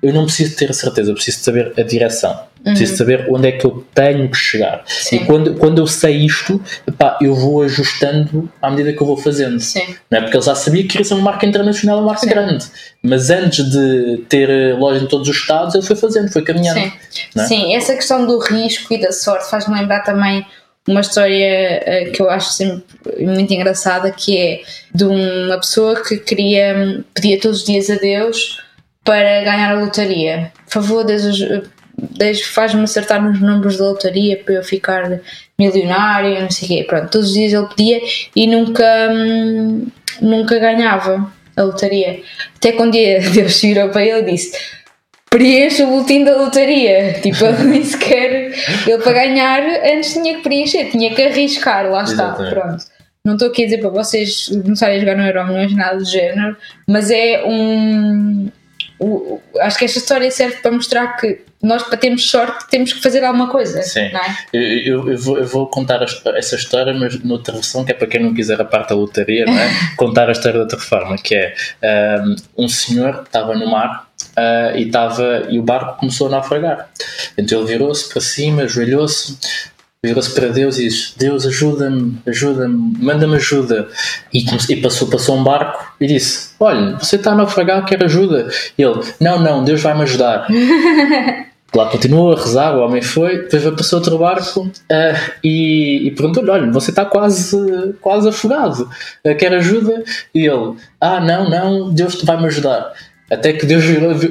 [0.04, 2.38] eu não preciso ter a certeza, eu preciso saber a direção.
[2.62, 4.84] Preciso de saber onde é que eu tenho que chegar.
[4.86, 5.16] Sim.
[5.16, 9.18] E quando, quando eu sei isto, epá, eu vou ajustando à medida que eu vou
[9.18, 9.60] fazendo.
[9.60, 9.94] Sim.
[10.10, 10.22] Não é?
[10.22, 12.28] Porque ele já sabia que queria ser uma marca internacional, uma marca Sim.
[12.30, 12.64] grande.
[13.02, 16.80] Mas antes de ter loja em todos os estados, ele foi fazendo, foi caminhando.
[16.80, 16.92] Sim.
[17.36, 17.44] É?
[17.44, 20.46] Sim, essa questão do risco e da sorte faz-me lembrar também
[20.88, 22.84] uma história eh, que eu acho sempre
[23.20, 24.62] muito engraçada, que é
[24.94, 28.63] de uma pessoa que queria, pedia todos os dias a Deus
[29.04, 30.52] para ganhar a lotaria.
[30.64, 31.06] Por favor,
[32.52, 35.20] faz-me acertar nos números da lotaria para eu ficar
[35.58, 36.86] milionário, não sei o quê.
[36.88, 38.00] Pronto, todos os dias ele pedia
[38.34, 39.86] e nunca, hum,
[40.20, 42.22] nunca ganhava a lotaria.
[42.56, 44.58] Até que um dia Deus se virou para ele e disse
[45.34, 47.14] preencha o boletim da lotaria.
[47.14, 48.52] Tipo, ele nem sequer.
[48.86, 52.26] Ele para ganhar antes tinha que preencher, tinha que arriscar, lá está.
[52.26, 52.54] Exatamente.
[52.54, 52.84] Pronto.
[53.26, 56.04] Não estou aqui a dizer para vocês começarem a jogar no Euro Milhões, nada do
[56.04, 58.48] género, mas é um.
[59.04, 63.00] O- acho que esta história serve para mostrar que nós, para termos sorte, temos que
[63.02, 63.82] fazer alguma coisa.
[63.82, 64.00] Sim.
[64.00, 64.12] É?
[64.52, 66.06] Eu, eu- vou, eu vou contar a
[66.38, 69.46] essa história, mas noutra versão, que é para quem não quiser a parte da lotaria,
[69.46, 69.70] não é?
[69.96, 71.54] contar a história de outra forma, que é
[72.56, 76.88] um, um senhor estava no mar ah, e, estava, e o barco começou a naufragar.
[77.38, 79.38] Então ele virou-se para cima, ajoelhou-se,
[80.04, 83.88] virou-se para Deus e disse: Deus, ajuda-me, ajuda-me, manda-me ajuda.
[84.32, 88.48] E, e passou, passou um barco e disse: Olha, você está a naufragar, quer ajuda?
[88.76, 90.46] E ele: Não, não, Deus vai-me ajudar.
[91.74, 96.50] Lá continuou a rezar, o homem foi, depois passou outro barco ah, e, e perguntou-lhe:
[96.50, 98.88] Olha, você está quase, quase afogado,
[99.26, 100.04] Ah, quer ajuda?
[100.34, 102.92] E ele: Ah, não, não, Deus te vai-me ajudar.
[103.30, 103.84] Até que Deus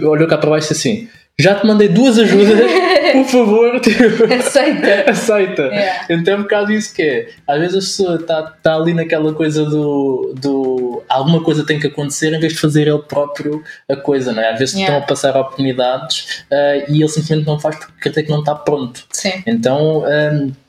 [0.03, 2.59] olhou cá para baixo e disse assim: Já te mandei duas ajudas,
[3.13, 5.09] por favor, tipo, Aceita.
[5.09, 5.63] aceita.
[5.63, 6.05] Yeah.
[6.11, 7.29] Então é um bocado isso que é.
[7.47, 11.03] Às vezes a pessoa está tá ali naquela coisa do, do.
[11.09, 14.51] Alguma coisa tem que acontecer em vez de fazer ele próprio a coisa, não é?
[14.51, 14.93] Às vezes Yeah.
[14.93, 18.53] estão a passar oportunidades ah, e ele simplesmente não faz porque acredita que não está
[18.53, 19.03] pronto.
[19.11, 19.41] Sim.
[19.47, 20.03] Então.
[20.05, 20.62] ah,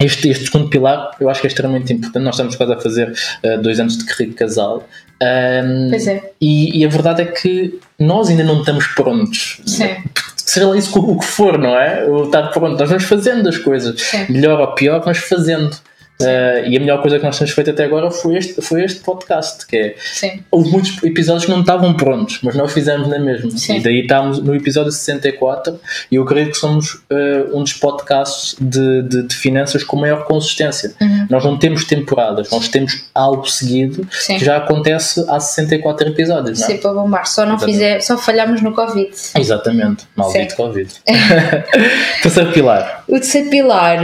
[0.00, 2.24] este, este segundo pilar eu acho que é extremamente importante.
[2.24, 3.12] Nós estamos quase a fazer
[3.44, 4.88] ah, dois anos de carreira de casal.
[5.22, 6.30] Ah, Pois é.
[6.40, 9.60] e, e a verdade é que nós ainda não estamos prontos.
[9.66, 9.96] Sim.
[10.36, 12.04] Seja lá isso o que for, não é?
[12.08, 12.78] O estar pronto.
[12.78, 14.00] Nós vamos fazendo as coisas.
[14.00, 14.26] Sim.
[14.30, 15.76] Melhor ou pior, vamos fazendo.
[16.24, 19.00] Uh, e a melhor coisa que nós temos feito até agora foi este, foi este
[19.00, 20.40] podcast, que é Sim.
[20.50, 23.50] houve muitos episódios que não estavam prontos, mas nós fizemos na mesma.
[23.50, 23.76] Sim.
[23.76, 25.78] E daí estamos no episódio 64
[26.10, 30.24] e eu acredito que somos uh, um dos podcasts de, de, de finanças com maior
[30.24, 30.94] consistência.
[31.00, 31.26] Uhum.
[31.30, 34.38] Nós não temos temporadas, nós temos algo seguido Sim.
[34.38, 36.70] que já acontece há 64 episódios, não é?
[36.70, 37.26] Sim, para bombar.
[37.26, 37.76] Só não Exatamente.
[37.76, 39.10] fizer, só falhámos no Covid.
[39.36, 40.56] Exatamente, maldito Sim.
[40.56, 40.90] Covid.
[42.22, 43.04] Terceiro pilar.
[43.08, 44.00] O terceiro pilar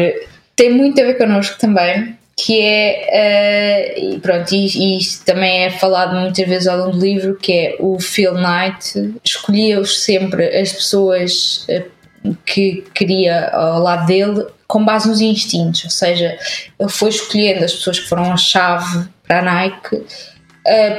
[0.56, 5.70] tem muito a ver connosco também, que é, uh, e pronto, e, isto também é
[5.70, 10.72] falado muitas vezes ao longo do livro, que é o Phil Knight escolheu sempre as
[10.72, 16.36] pessoas uh, que queria ao lado dele com base nos instintos, ou seja,
[16.78, 20.04] ele foi escolhendo as pessoas que foram a chave para a Nike eh,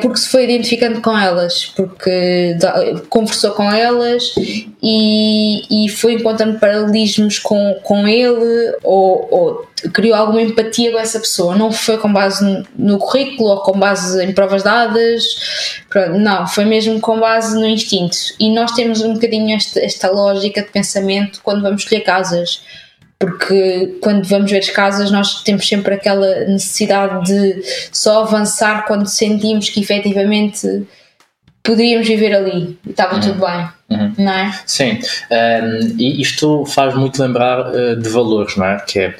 [0.01, 2.57] porque se foi identificando com elas, porque
[3.09, 4.33] conversou com elas
[4.81, 11.19] e, e foi encontrando paralelismos com, com ele ou, ou, criou alguma empatia com essa
[11.19, 11.55] pessoa.
[11.55, 15.23] Não foi com base no, currículo ou com base em provas dadas,
[16.17, 18.15] não, foi mesmo com base no instinto.
[18.39, 22.61] E nós temos um bocadinho esta, esta lógica de pensamento quando vamos escolher casas
[23.19, 29.07] porque quando vamos ver as casas nós temos sempre aquela necessidade de só avançar quando
[29.07, 30.85] sentimos que efetivamente
[31.63, 33.21] poderíamos viver ali e estava uhum.
[33.21, 33.76] tudo bem.
[33.89, 34.13] Uhum.
[34.17, 34.59] Não é?
[34.65, 34.99] Sim,
[35.31, 38.79] um, e isto faz muito lembrar uh, de valores, não é?
[38.85, 39.15] Que é,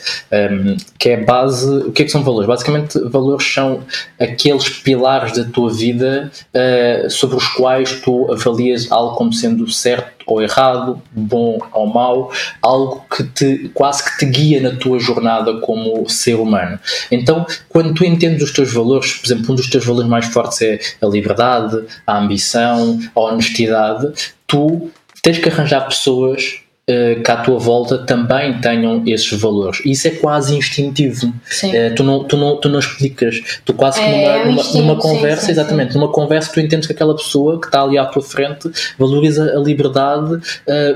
[0.52, 1.70] um, que é base.
[1.88, 2.48] O que é que são valores?
[2.48, 3.84] Basicamente, valores são
[4.20, 10.18] aqueles pilares da tua vida uh, sobre os quais tu avalias algo como sendo certo
[10.28, 15.62] ou errado, bom ou mau, algo que te quase que te guia na tua jornada
[15.62, 16.78] como ser humano.
[17.10, 20.62] Então, quando tu entendes os teus valores, por exemplo, um dos teus valores mais fortes
[20.62, 24.12] é a liberdade, a ambição, a honestidade,
[24.48, 29.82] tu tens que arranjar pessoas uh, que à tua volta também tenham esses valores.
[29.86, 31.28] Isso é quase instintivo.
[31.28, 33.60] Uh, tu, não, tu, não, tu não explicas.
[33.66, 36.00] Tu quase que é, numa, é numa, instinto, numa, conversa, sim, sim, exatamente, sim.
[36.00, 39.60] numa conversa tu entendes que aquela pessoa que está ali à tua frente valoriza a
[39.60, 40.40] liberdade, uh,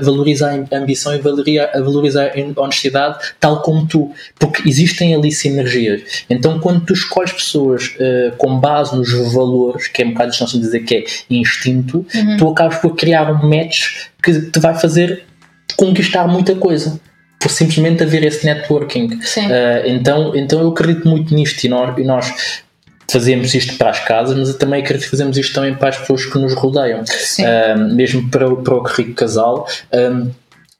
[0.02, 4.10] valoriza a ambição e valoriza, valoriza a honestidade tal como tu.
[4.38, 6.24] Porque existem ali sinergias.
[6.28, 7.94] Então quando tu escolhes pessoas
[8.38, 12.36] com base nos valores, que é um bocado distância de dizer que é instinto, uhum.
[12.36, 15.24] tu acabas por criar um match que te vai fazer
[15.76, 17.00] conquistar muita coisa
[17.40, 19.06] por simplesmente haver esse networking.
[19.06, 22.62] Uh, então, então eu acredito muito nisto e nós, e nós
[23.10, 25.98] fazemos isto para as casas, mas eu também acredito que fazemos isto também para as
[25.98, 27.00] pessoas que nos rodeiam.
[27.00, 29.66] Uh, mesmo para, para o Rico Casal.
[29.92, 30.30] Um,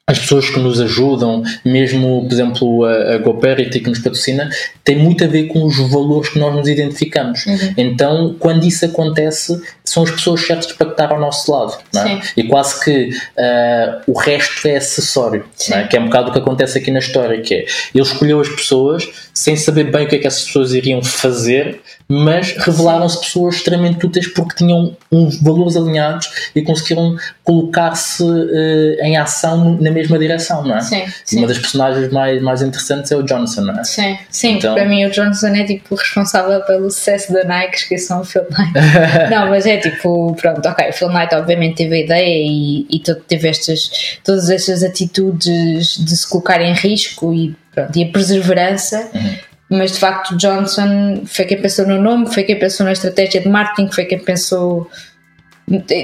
[0.09, 4.51] as pessoas que nos ajudam, mesmo, por exemplo, a, a GoParity que nos patrocina,
[4.83, 7.47] tem muito a ver com os valores que nós nos identificamos.
[7.47, 7.75] Uhum.
[7.77, 11.79] Então, quando isso acontece, são as pessoas certas para estar ao nosso lado.
[11.95, 12.21] É?
[12.37, 15.85] E quase que uh, o resto é acessório, é?
[15.85, 17.59] que é um bocado o que acontece aqui na história, que é,
[17.95, 21.81] ele escolheu as pessoas sem saber bem o que é que essas pessoas iriam fazer,
[22.07, 29.16] mas revelaram-se pessoas extremamente úteis porque tinham uns valores alinhados e conseguiram colocar-se uh, em
[29.16, 30.81] ação na mesma direção, não é?
[30.81, 31.38] Sim, sim.
[31.38, 33.85] Uma das personagens mais, mais interessantes é o Johnson, não é?
[33.85, 34.57] Sim, sim.
[34.59, 34.75] Então...
[34.75, 38.73] Para mim o Johnson é tipo responsável pelo sucesso da Nike, esqueçam o Phil Knight.
[39.31, 43.01] não, mas é tipo, pronto, ok, o Phil Knight obviamente teve a ideia e, e
[43.01, 49.11] teve estas, todas estas atitudes de se colocar em risco e, pronto, e a perseverança.
[49.14, 53.40] Uhum mas de facto Johnson foi quem pensou no nome, foi quem pensou na estratégia
[53.40, 54.90] de marketing, foi quem pensou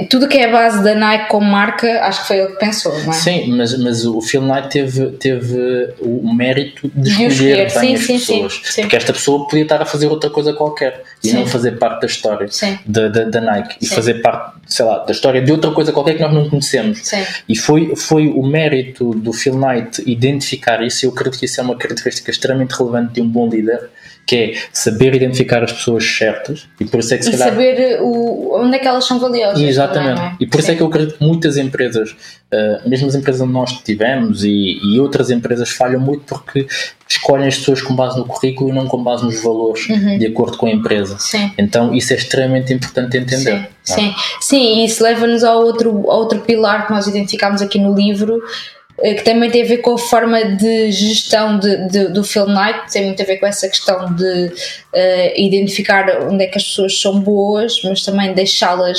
[0.08, 2.92] tudo que é a base da Nike como marca, acho que foi ele que pensou,
[3.00, 3.12] não é?
[3.12, 7.94] Sim, mas, mas o Phil Knight teve, teve o mérito de escolher, de bem sim,
[7.94, 8.60] as sim, pessoas.
[8.64, 12.02] Sim, porque esta pessoa podia estar a fazer outra coisa qualquer e não fazer parte
[12.02, 12.48] da história
[12.86, 13.76] da, da, da, Nike.
[13.80, 17.10] E fazer parte, sei lá, da história de outra coisa qualquer que nós não conhecemos.
[17.48, 21.04] E foi, foi o mérito do Phil Knight identificar isso.
[21.04, 23.90] Eu acredito que isso é uma característica extremamente relevante de um bom líder
[24.28, 27.48] que é saber identificar as pessoas certas e por isso é que se e calhar...
[27.48, 29.58] saber o, onde é que elas são valiosas.
[29.58, 30.16] Exatamente.
[30.16, 30.36] Também, é?
[30.38, 33.54] E por isso é que eu acredito que muitas empresas, uh, mesmo as empresas onde
[33.54, 36.66] nós tivemos e, e, outras empresas falham muito porque
[37.08, 40.18] escolhem as pessoas com base no currículo e não com base nos valores uhum.
[40.18, 41.16] de acordo com a empresa.
[41.18, 41.50] Sim.
[41.56, 43.70] Então isso é extremamente importante entender.
[43.82, 44.14] Sim, sim.
[44.42, 44.80] sim.
[44.80, 48.77] e isso leva-nos ao outro, ao outro pilar que nós identificámos aqui no livro eh,
[49.00, 52.90] que também tem a ver com a forma de gestão de, de, do Phil Knight,
[52.92, 57.00] tem muito a ver com essa questão de uh, identificar onde é que as pessoas
[57.00, 58.98] são boas, mas também deixá-las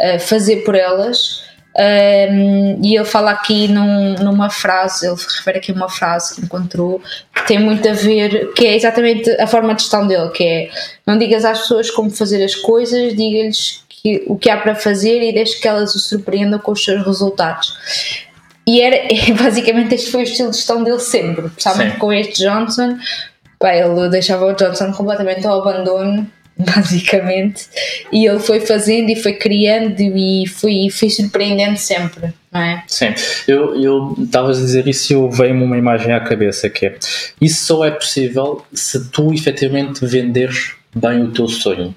[0.00, 1.44] uh, fazer por elas.
[1.76, 7.02] Um, e ele fala aqui num, numa frase, ele refere aqui uma frase que encontrou
[7.34, 10.70] que tem muito a ver, que é exatamente a forma de gestão dele, que é
[11.04, 13.84] não digas às pessoas como fazer as coisas, diga-lhes
[14.28, 17.74] o que há para fazer e deixe que elas o surpreendam com os seus resultados.
[18.66, 19.08] E era,
[19.40, 22.98] basicamente este foi o estilo de gestão dele sempre, principalmente com este Johnson.
[23.58, 27.66] Pá, ele deixava o Johnson completamente ao abandono, basicamente,
[28.12, 32.84] e ele foi fazendo e foi criando e foi, foi surpreendendo sempre, não é?
[32.86, 33.12] Sim,
[33.48, 36.96] eu estavas a dizer isso e eu veio-me uma imagem à cabeça que é
[37.40, 41.94] isso só é possível se tu efetivamente venderes bem o teu sonho,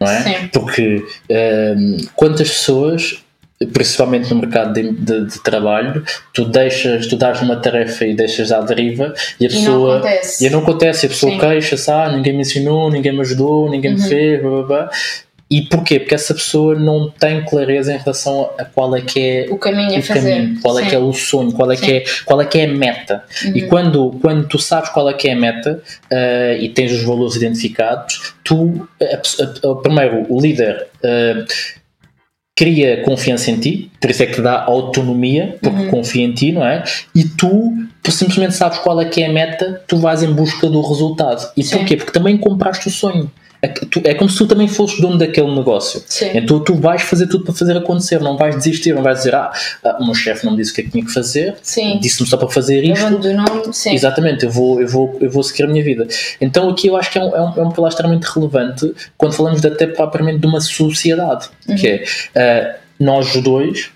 [0.00, 0.22] não é?
[0.22, 0.48] Sim.
[0.48, 3.24] Porque um, quantas pessoas
[3.72, 8.52] principalmente no mercado de, de, de, trabalho, tu deixas, tu dás uma tarefa e deixas
[8.52, 9.94] à deriva e a pessoa.
[9.94, 10.46] não acontece.
[10.46, 14.02] E não acontece, a pessoa queixa-se, ah, ninguém me ensinou, ninguém me ajudou, ninguém uhum.
[14.02, 14.90] me fez, blá, blá, blá.
[15.48, 16.00] E porquê?
[16.00, 20.00] Porque essa pessoa não tem clareza em relação a qual é que é o caminho,
[20.00, 20.86] o caminho qual é Sim.
[20.86, 23.22] é que é o sonho, qual é, que é, qual é que é a meta.
[23.44, 23.56] Uhum.
[23.56, 25.80] E quando, quando tu sabes qual é que é a meta
[26.12, 31.46] uh, e tens os valores identificados, tu, a, a, a, primeiro, o líder uh,
[32.56, 35.90] cria confiança em ti, por isso é que dá autonomia, porque uhum.
[35.90, 36.82] confia em ti, não é?
[37.14, 40.66] E tu, tu simplesmente sabes qual é que é a meta, tu vais em busca
[40.66, 41.52] do resultado.
[41.54, 41.76] E Sim.
[41.76, 41.96] porquê?
[41.98, 43.30] Porque também compraste o sonho.
[43.62, 43.72] É,
[44.10, 46.02] é como se tu também fosses dono daquele negócio.
[46.06, 46.30] Sim.
[46.34, 49.52] Então tu vais fazer tudo para fazer acontecer, não vais desistir, não vais dizer, ah,
[49.84, 51.56] ah o meu chefe não me disse o que é que tinha que fazer,
[52.00, 53.10] disse-me só para fazer isto.
[53.10, 53.94] Nome, sim.
[53.94, 56.06] Exatamente, eu vou, eu, vou, eu vou seguir a minha vida.
[56.40, 59.32] Então aqui eu acho que é um, é um, é um pilar extremamente relevante quando
[59.32, 61.76] falamos de, até propriamente de uma sociedade, uhum.
[61.76, 63.90] que é uh, nós dois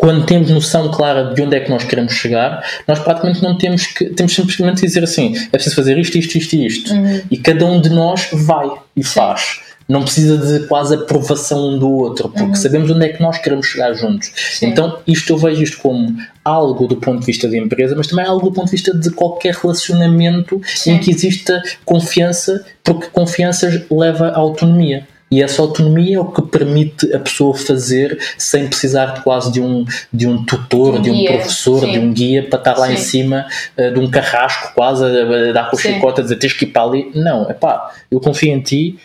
[0.00, 3.86] quando temos noção clara de onde é que nós queremos chegar, nós praticamente não temos
[3.86, 6.94] que, temos simplesmente que dizer assim, é preciso fazer isto, isto, isto e isto.
[6.94, 7.20] Uhum.
[7.30, 9.10] E cada um de nós vai e Sim.
[9.10, 9.60] faz.
[9.86, 12.54] Não precisa de quase aprovação um do outro, porque uhum.
[12.54, 14.32] sabemos onde é que nós queremos chegar juntos.
[14.52, 14.68] Sim.
[14.68, 18.24] Então, isto eu vejo isto como algo do ponto de vista da empresa, mas também
[18.24, 20.92] algo do ponto de vista de qualquer relacionamento Sim.
[20.92, 25.06] em que exista confiança, porque confiança leva à autonomia.
[25.30, 29.60] E essa autonomia é o que permite a pessoa fazer sem precisar de quase de
[29.60, 31.92] um, de um tutor, um de um guia, professor, sim.
[31.92, 32.94] de um guia para estar lá sim.
[32.94, 33.46] em cima
[33.78, 36.64] uh, de um carrasco quase a, a dar com o chicote a dizer tens que
[36.64, 37.10] ir para ali.
[37.14, 38.98] Não, é pá, eu confio em ti,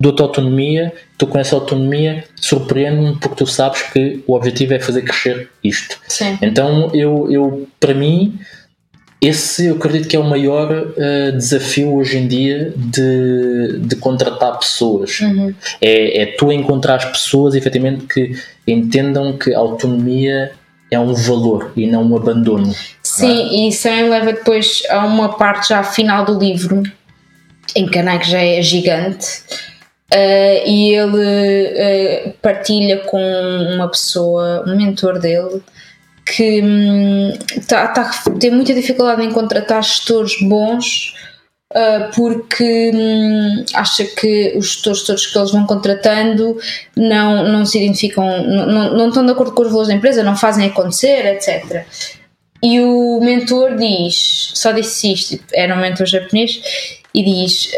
[0.00, 5.02] dou-te autonomia, tu com essa autonomia surpreende-me porque tu sabes que o objetivo é fazer
[5.02, 5.98] crescer isto.
[6.08, 6.38] Sim.
[6.40, 8.38] Então eu, eu para mim
[9.20, 14.58] esse eu acredito que é o maior uh, desafio hoje em dia de, de contratar
[14.58, 15.20] pessoas.
[15.20, 15.54] Uhum.
[15.80, 18.32] É, é tu encontrar as pessoas efetivamente que
[18.66, 20.52] entendam que a autonomia
[20.90, 22.74] é um valor e não um abandono.
[23.02, 23.54] Sim, é?
[23.54, 26.82] e isso também leva depois a uma parte já final do livro,
[27.74, 29.42] em que a Nike já é gigante.
[30.12, 33.20] Uh, e ele uh, partilha com
[33.74, 35.60] uma pessoa, um mentor dele,
[36.26, 37.32] que hum,
[37.68, 41.14] tá, tá, tem muita dificuldade em contratar gestores bons
[41.72, 46.58] uh, porque hum, acha que os gestores todos que eles vão contratando
[46.96, 50.36] não, não se identificam, não, não estão de acordo com os valores da empresa, não
[50.36, 51.86] fazem acontecer, etc.
[52.62, 56.60] E o mentor diz, só disse isto, era um mentor japonês,
[57.14, 57.70] e diz: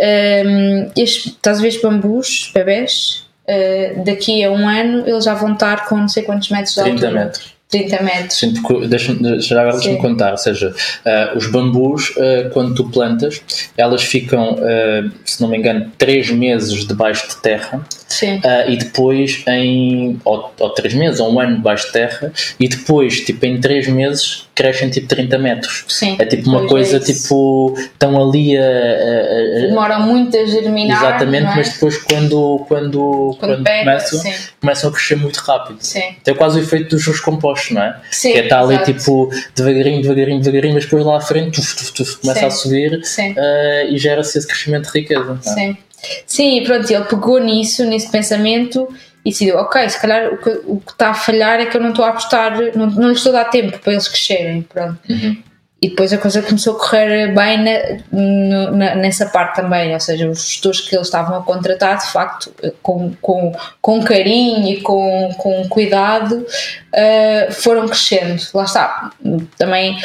[0.46, 3.26] um, este, Estás a ver bambus, bebés?
[3.48, 6.82] Uh, daqui a um ano eles já vão estar com não sei quantos metros de
[6.82, 7.24] 30 altura.
[7.24, 7.57] metros.
[7.68, 8.38] 30 metros.
[8.38, 12.88] Sim, porque deixa-me já agora deixa-me contar, ou seja, uh, os bambus, uh, quando tu
[12.90, 13.42] plantas,
[13.76, 18.40] elas ficam, uh, se não me engano, 3 meses debaixo de terra Sim.
[18.66, 23.20] e depois em, ou, ou 3 meses, ou um ano debaixo de terra, e depois,
[23.20, 25.84] tipo, em 3 meses crescem tipo 30 metros.
[25.86, 27.74] Sim, é tipo uma coisa é tipo.
[27.78, 28.60] estão ali a.
[28.60, 31.00] a, a Demoram muito a germinar.
[31.00, 31.54] Exatamente, é?
[31.54, 34.34] mas depois quando, quando, quando, quando pega, começam, sim.
[34.60, 35.78] começam a crescer muito rápido.
[35.80, 36.16] Sim.
[36.24, 38.00] Tem quase o efeito dos seus compostos, não é?
[38.10, 41.76] Sim, que é estar ali tipo devagarinho, devagarinho, devagarinho, mas depois lá à frente tuf,
[41.76, 42.46] tuf, tuf, começa sim.
[42.46, 45.38] a subir uh, e gera-se esse crescimento de riqueza.
[45.46, 45.87] É?
[46.26, 46.62] Sim.
[46.64, 48.88] Pronto, ele pegou nisso, nesse pensamento
[49.24, 51.80] e decidiu, ok, se calhar o que, o que está a falhar é que eu
[51.80, 54.98] não estou a apostar, não, não lhes estou a dar tempo para eles crescerem, pronto.
[55.08, 55.42] Uhum.
[55.80, 60.28] E depois a coisa começou a correr bem na, na, nessa parte também, ou seja,
[60.28, 65.32] os gestores que eles estavam a contratar, de facto, com, com, com carinho e com,
[65.38, 68.42] com cuidado, uh, foram crescendo.
[68.52, 69.12] Lá está,
[69.56, 69.98] também um,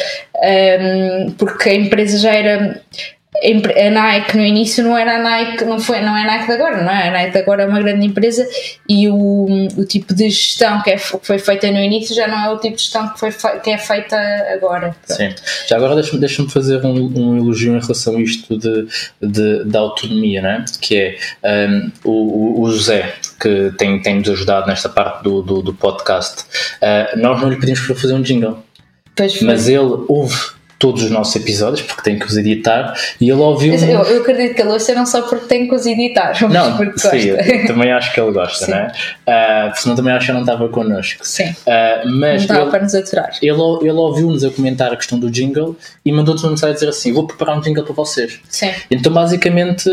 [0.44, 2.80] ehm, porque a empresa já era
[3.42, 6.52] a Nike no início não era a Nike, não, foi, não é a Nike de
[6.52, 7.08] agora, não é?
[7.08, 8.46] A Nike de agora é uma grande empresa
[8.88, 12.38] e o, o tipo de gestão que, é, que foi feita no início já não
[12.38, 14.16] é o tipo de gestão que, foi, que é feita
[14.54, 14.94] agora.
[15.04, 15.34] Sim.
[15.66, 18.86] Já agora deixa-me deixa fazer um, um, elogio em relação a isto de,
[19.20, 20.64] de, de autonomia, né?
[20.80, 25.60] que é um, o, o José, que tem, tem nos ajudado nesta parte do, do,
[25.60, 26.44] do podcast.
[26.80, 28.62] Uh, nós não lhe pedimos para fazer um jingle.
[29.42, 33.72] Mas ele ouve todos os nossos episódios, porque tem que os editar, e ele ouviu.
[33.72, 36.76] Eu, eu acredito que ele ouça não só porque tem que os editar, mas não,
[36.76, 37.66] porque sim, gosta.
[37.66, 38.92] também acho que ele gosta, né?
[39.26, 41.26] Uh, senão também acho que ele não estava connosco.
[41.26, 41.44] Sim.
[41.44, 43.30] Uh, mas não estava para nos aturar.
[43.40, 46.88] Ele, ele ouviu-nos a comentar a questão do jingle e mandou-nos uma mensagem a dizer
[46.90, 48.38] assim: Vou preparar um jingle para vocês.
[48.50, 48.70] Sim.
[48.90, 49.88] Então, basicamente,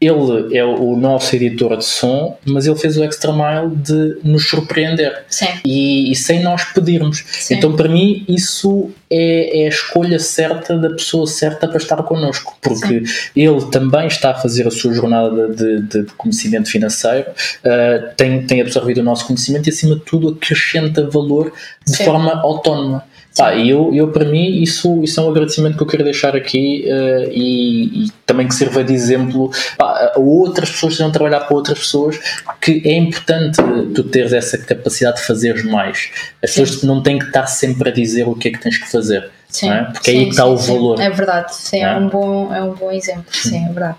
[0.00, 4.48] ele é o nosso editor de som, mas ele fez o extra mile de nos
[4.48, 5.24] surpreender.
[5.28, 5.48] Sim.
[5.64, 7.24] E, e sem nós pedirmos.
[7.26, 7.54] Sim.
[7.54, 12.56] Então, para mim, isso é, é, a escolha certa da pessoa certa para estar connosco,
[12.62, 13.30] porque Sim.
[13.34, 18.46] ele também está a fazer a sua jornada de, de, de conhecimento financeiro, uh, tem,
[18.46, 21.52] tem absorvido o nosso conhecimento e, acima de tudo, acrescenta valor
[21.84, 22.04] de Sim.
[22.04, 23.04] forma autónoma.
[23.38, 26.34] Pá, e eu, eu, para mim, isso, isso é um agradecimento que eu quero deixar
[26.34, 31.08] aqui uh, e, e, também que sirva de exemplo pá, a outras pessoas que estão
[31.08, 32.18] a trabalhar para outras pessoas,
[32.60, 33.58] que é importante
[33.94, 36.10] tu teres essa capacidade de fazer mais.
[36.42, 36.62] As sim.
[36.62, 39.30] pessoas não têm que estar sempre a dizer o que é que tens que fazer.
[39.48, 39.84] Sim, é?
[39.84, 41.00] Porque sim, aí está o valor.
[41.00, 41.82] É verdade, sim, é?
[41.82, 41.96] é?
[41.96, 43.96] um, bom, é um bom exemplo, sim, é verdade.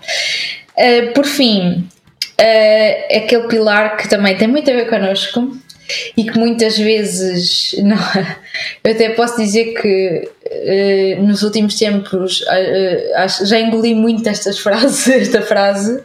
[0.76, 1.88] Uh, por fim,
[2.38, 5.56] uh, aquele pilar que também tem muito a ver connosco
[6.16, 7.96] e que muitas vezes não,
[8.84, 10.28] eu até posso dizer que
[11.18, 16.02] uh, nos últimos tempos uh, já engoli muito estas frases, esta frase,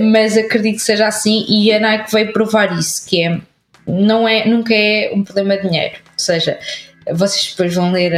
[0.00, 3.38] mas acredito que seja assim e a Nike veio provar isso, que é,
[3.86, 6.58] não é nunca é um problema de dinheiro, ou seja,
[7.12, 8.12] vocês depois vão ler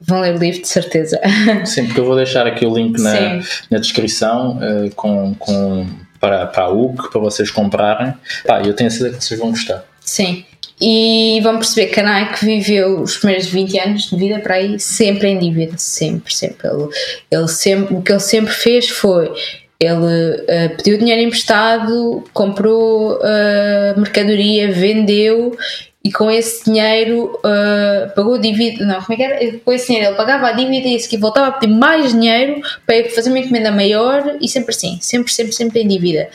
[0.00, 1.18] vão ler o livro de certeza.
[1.64, 3.40] Sim, porque eu vou deixar aqui o link na,
[3.70, 4.60] na descrição
[4.94, 5.86] com, com
[6.24, 8.14] para, para a UC, para vocês comprarem.
[8.46, 9.84] Pá, eu tenho a certeza que vocês vão gostar.
[10.00, 10.44] Sim.
[10.80, 14.80] E vão perceber que a Nike viveu os primeiros 20 anos de vida para aí
[14.80, 16.66] sempre em dívida, sempre, sempre.
[16.66, 16.88] Ele,
[17.30, 19.30] ele sempre o que ele sempre fez foi
[19.78, 25.56] ele uh, pediu dinheiro emprestado, comprou uh, mercadoria, vendeu
[26.04, 28.84] e com esse dinheiro uh, pagou dívida.
[28.84, 29.58] Não, como é que era?
[29.60, 33.08] Com esse dinheiro ele pagava a dívida e esse voltava a pedir mais dinheiro para
[33.08, 36.28] fazer uma encomenda maior e sempre assim, sempre, sempre, sempre em dívida.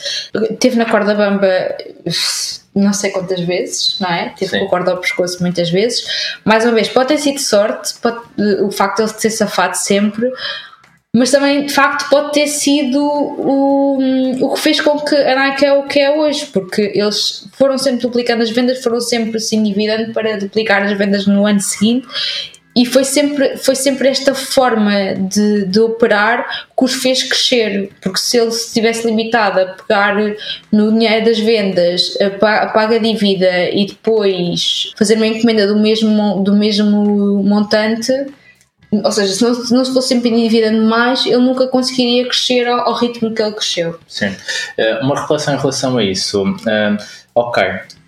[0.58, 1.76] Teve na corda bamba
[2.74, 4.32] não sei quantas vezes, não é?
[4.36, 6.04] Teve com a corda ao pescoço muitas vezes.
[6.44, 8.20] Mais uma vez, pode ter sido sorte, pode,
[8.62, 10.30] o facto de ele ter safado sempre,
[11.14, 13.98] mas também de facto pode ter sido o,
[14.40, 17.76] o que fez com que a Nike é o que é hoje, porque eles foram
[17.76, 22.06] sempre duplicando as vendas, foram sempre se endividando para duplicar as vendas no ano seguinte
[22.76, 28.18] e foi sempre, foi sempre esta forma de, de operar que os fez crescer, porque
[28.18, 30.16] se ele se tivesse limitado a pegar
[30.70, 36.54] no dinheiro das vendas, a paga dívida e depois fazer uma encomenda do mesmo, do
[36.54, 38.12] mesmo montante,
[38.92, 42.66] ou seja, se não, se não se fosse sempre endividando mais, ele nunca conseguiria crescer
[42.66, 43.98] ao, ao, ritmo que ele cresceu.
[44.08, 44.34] Sim.
[44.76, 46.42] Eh, uma reflexão em relação a isso.
[46.42, 46.96] Uh,
[47.34, 47.62] ok,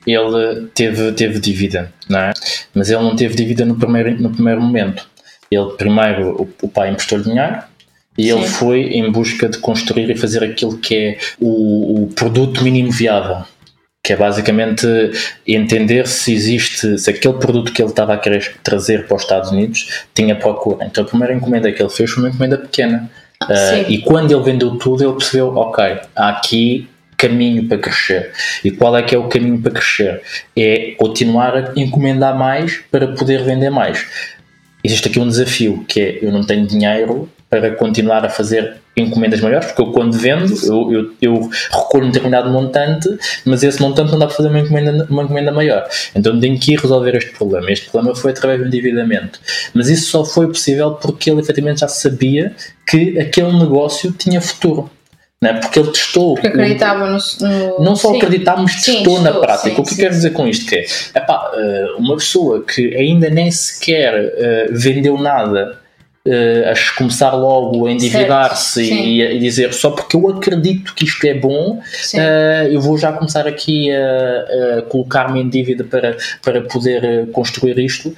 [0.07, 2.33] ele teve, teve dívida, não é?
[2.75, 5.07] Mas ele não teve dívida no primeiro, no primeiro momento.
[5.51, 7.63] Ele, primeiro, o, o pai emprestou-lhe dinheiro,
[8.19, 8.31] e Sim.
[8.33, 12.91] ele foi em busca de construir e fazer aquilo que é o, o produto mínimo
[12.91, 13.45] viável
[14.05, 14.87] que é basicamente
[15.47, 19.53] entender se existe, se aquele produto que ele estava a querer trazer para os Estados
[19.53, 20.85] Unidos tinha procura.
[20.85, 23.09] Então a primeira encomenda que ele fez foi uma encomenda pequena.
[23.45, 28.33] Uh, e quando ele vendeu tudo, ele percebeu: ok, há aqui caminho para crescer.
[28.65, 30.21] E qual é que é o caminho para crescer?
[30.57, 34.05] É continuar a encomendar mais para poder vender mais.
[34.83, 39.43] Existe aqui um desafio que é: eu não tenho dinheiro para continuar a fazer encomendas
[39.43, 43.07] maiores, porque eu quando vendo, eu, eu, eu recolho um determinado montante,
[43.45, 45.87] mas esse montante não dá para fazer uma encomenda, uma encomenda maior.
[46.17, 47.71] Então tenho que ir resolver este problema.
[47.71, 49.39] Este problema foi através do endividamento.
[49.75, 52.55] Mas isso só foi possível porque ele efetivamente já sabia
[52.89, 54.91] que aquele negócio tinha futuro.
[55.39, 55.53] Né?
[55.53, 56.35] Porque ele testou.
[56.35, 57.19] Porque acreditava no.
[57.19, 57.85] no...
[57.85, 58.17] Não só sim.
[58.17, 59.75] acreditava, mas testou sim, na prática.
[59.77, 60.65] Sim, o que quero dizer com isto?
[60.65, 60.85] Que é,
[61.17, 65.82] epá, eh, uma pessoa que ainda nem sequer uh, vendeu nada
[66.27, 71.27] uh, a começar logo a endividar-se e, e, dizer só porque eu acredito que isto
[71.27, 76.63] é bom, uh, eu vou já começar aqui a, a colocar-me em dívida para, para
[76.63, 78.15] poder construir isto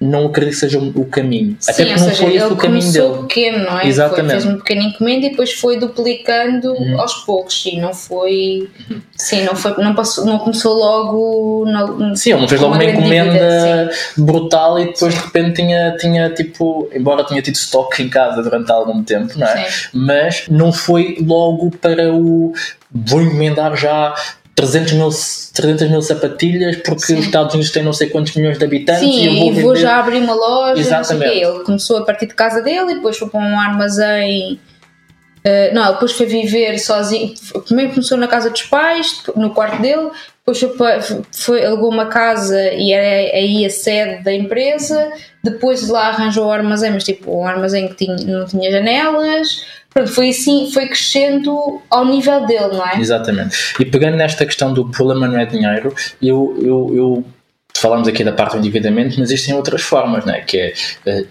[0.00, 1.56] não acredito que seja o caminho.
[1.58, 3.18] Sim, Até porque não seja, foi esse o caminho dele.
[3.22, 3.86] pequeno, não é?
[3.86, 4.32] Exatamente.
[4.32, 7.00] Foi, fez um pequeno encomenda e depois foi duplicando uhum.
[7.00, 7.64] aos poucos.
[7.66, 8.68] E não foi.
[9.16, 11.64] Sim, não, foi, não, passou, não começou logo.
[11.66, 15.20] No, sim, ele não fez logo uma encomenda brutal e depois sim.
[15.20, 16.88] de repente tinha, tinha tipo.
[16.92, 19.64] Embora tinha tido estoque em casa durante algum tempo, não é?
[19.64, 19.88] Sim.
[19.92, 22.52] Mas não foi logo para o.
[22.90, 24.14] Vou encomendar já
[24.54, 25.08] 300 mil,
[25.52, 27.18] 300 mil sapatilhas porque Sim.
[27.18, 29.62] os Estados Unidos têm não sei quantos milhões de habitantes Sim, e eu vou, vender...
[29.62, 30.80] vou já abrir uma loja.
[30.80, 31.38] Exatamente.
[31.38, 34.60] Ele começou a partir de casa dele e depois foi para um armazém.
[35.46, 37.34] Uh, não, depois foi viver sozinho.
[37.66, 42.72] Primeiro começou na casa dos pais, no quarto dele, depois foi, foi alugou uma casa
[42.72, 45.12] e era aí a sede da empresa.
[45.42, 49.64] Depois de lá arranjou o armazém, mas tipo um armazém que tinha, não tinha janelas
[49.94, 52.98] Pronto, foi assim, foi crescendo ao nível dele, não é?
[52.98, 53.56] Exatamente.
[53.78, 57.24] E pegando nesta questão do problema não é dinheiro, eu, eu, eu
[57.72, 60.40] falamos aqui da parte do endividamento, mas existem outras formas, não é?
[60.40, 60.74] Que é
[61.06, 61.26] uh,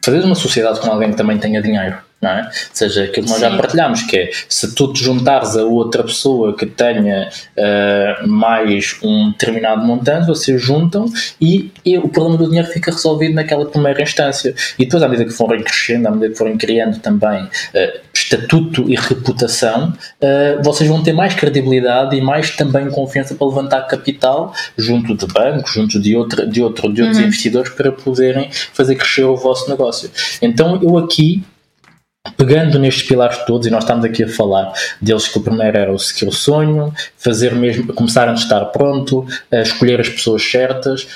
[0.00, 1.98] fazer uma sociedade com alguém que também tenha dinheiro.
[2.24, 2.40] Não é?
[2.42, 3.56] Ou seja, aquilo que nós já Sim.
[3.58, 9.30] partilhámos, que é se tu te juntares a outra pessoa que tenha ah, mais um
[9.30, 11.06] determinado montante, vocês juntam
[11.40, 14.54] e, e o problema do dinheiro fica resolvido naquela primeira instância.
[14.78, 18.88] E depois, à medida que forem crescendo, à medida que forem criando também ah, estatuto
[18.88, 24.54] e reputação, ah, vocês vão ter mais credibilidade e mais também confiança para levantar capital
[24.76, 29.24] junto de bancos, junto de, outra, de, outro, de outros investidores para poderem fazer crescer
[29.24, 30.10] o vosso negócio.
[30.40, 31.44] Então, eu aqui
[32.36, 35.92] pegando nestes pilares todos, e nós estamos aqui a falar deles que o primeiro era
[35.92, 41.06] o seguir o sonho, fazer mesmo, começar antes de estar pronto, escolher as pessoas certas,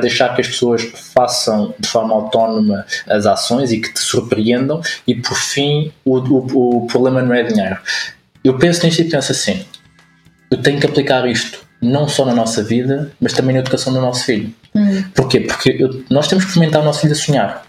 [0.00, 0.82] deixar que as pessoas
[1.14, 6.76] façam de forma autónoma as ações e que te surpreendam, e por fim, o, o,
[6.84, 7.78] o problema não é dinheiro.
[8.42, 9.64] Eu penso nisto e penso assim,
[10.50, 14.00] eu tenho que aplicar isto não só na nossa vida, mas também na educação do
[14.00, 14.52] nosso filho.
[15.14, 15.40] Porquê?
[15.40, 17.65] Porque eu- nós temos que fomentar o nosso filho a sonhar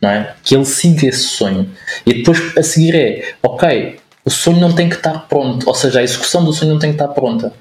[0.00, 0.34] não é?
[0.42, 1.68] Que ele siga esse sonho.
[2.06, 6.00] E depois a seguir é, ok, o sonho não tem que estar pronto, ou seja,
[6.00, 7.52] a execução do sonho não tem que estar pronta.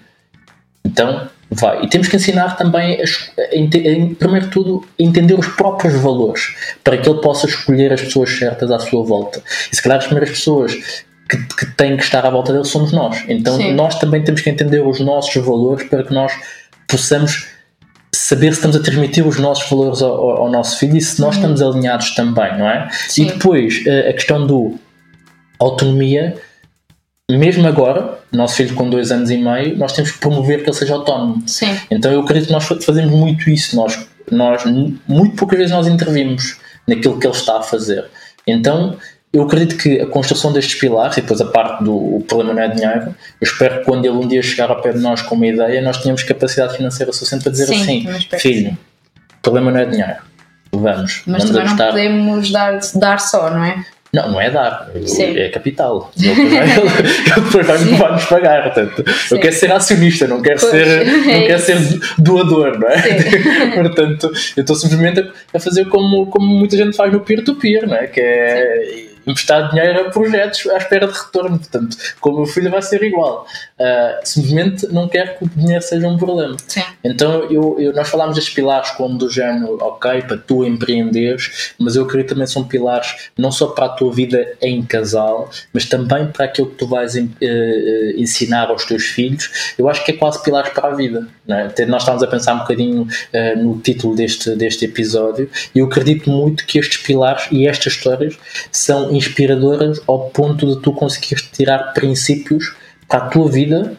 [0.84, 1.84] Então, vai.
[1.84, 6.56] E temos que ensinar também, a, a, primeiro de tudo, a entender os próprios valores,
[6.84, 9.42] para que ele possa escolher as pessoas certas à sua volta.
[9.72, 10.74] E se calhar as primeiras pessoas
[11.30, 13.24] que, que têm que estar à volta dele somos nós.
[13.28, 13.74] Então, Sim.
[13.74, 16.32] nós também temos que entender os nossos valores para que nós
[16.88, 17.48] possamos
[18.14, 21.36] saber se estamos a transmitir os nossos valores ao, ao- nosso filho e se nós
[21.36, 22.90] estamos alinhados também, não é?
[23.08, 23.24] Sim.
[23.24, 24.76] E depois eh, a questão do
[25.60, 26.36] autonomia,
[27.30, 30.78] mesmo agora, nosso filho com dois anos e meio, nós temos que promover que ele
[30.78, 31.44] seja autónomo.
[31.48, 31.78] Sim.
[31.92, 34.64] Então eu acredito que nós fa- fazemos muito isso, nós, nós
[35.08, 38.06] muito poucas vezes nós intervimos naquilo que ele está a fazer.
[38.46, 38.98] Então
[39.38, 42.68] eu acredito que a construção destes pilares, e depois a parte do problema não é
[42.70, 45.46] dinheiro, eu espero que quando ele um dia chegar ao pé de nós com uma
[45.46, 49.86] ideia, nós tenhamos capacidade financeira suficiente para dizer Sim, assim, filho, o problema não é
[49.86, 50.16] dinheiro.
[50.72, 53.86] Vamos, Mas vamos também não podemos dar, dar só, não é?
[54.12, 56.12] Não, não é dar, é capital.
[56.20, 56.34] Ele
[57.36, 58.64] depois vai, vai, nos pagar.
[58.64, 59.36] Portanto, Sim.
[59.36, 61.78] eu quero ser acionista, não quero, Pois, ser, não é quero ser
[62.18, 63.02] doador, não é?
[63.76, 68.08] Portanto, eu estou simplesmente a- fazer como, como muita gente faz no peer-to-peer, não é?
[68.08, 71.60] que é emprestar dinheiro a projetos à espera de retorno.
[71.60, 73.46] Portanto, com o meu filho vai ser igual.
[73.80, 76.56] Ah, simplesmente não quero que o dinheiro seja um problema.
[76.68, 76.82] Sim.
[77.04, 81.96] Então, eu, eu- nós falámos destes pilares como do género, ok, para tu empreenderes, mas
[81.96, 85.86] eu acredito que também são pilares não só para a tua vida em casal, mas
[85.86, 89.74] também para aquilo que tu vais eh, ensinar aos teus filhos.
[89.78, 91.28] Eu acho que é quase pilares para a vida.
[91.46, 91.64] Não é?
[91.86, 96.30] Nós estávamos a pensar um bocadinho eh, no título deste, deste episódio e eu acredito
[96.30, 98.38] muito que estes pilares e estas histórias
[98.72, 102.76] são inspiradoras ao ponto de tu conseguires tirar princípios
[103.08, 103.98] para a tua vida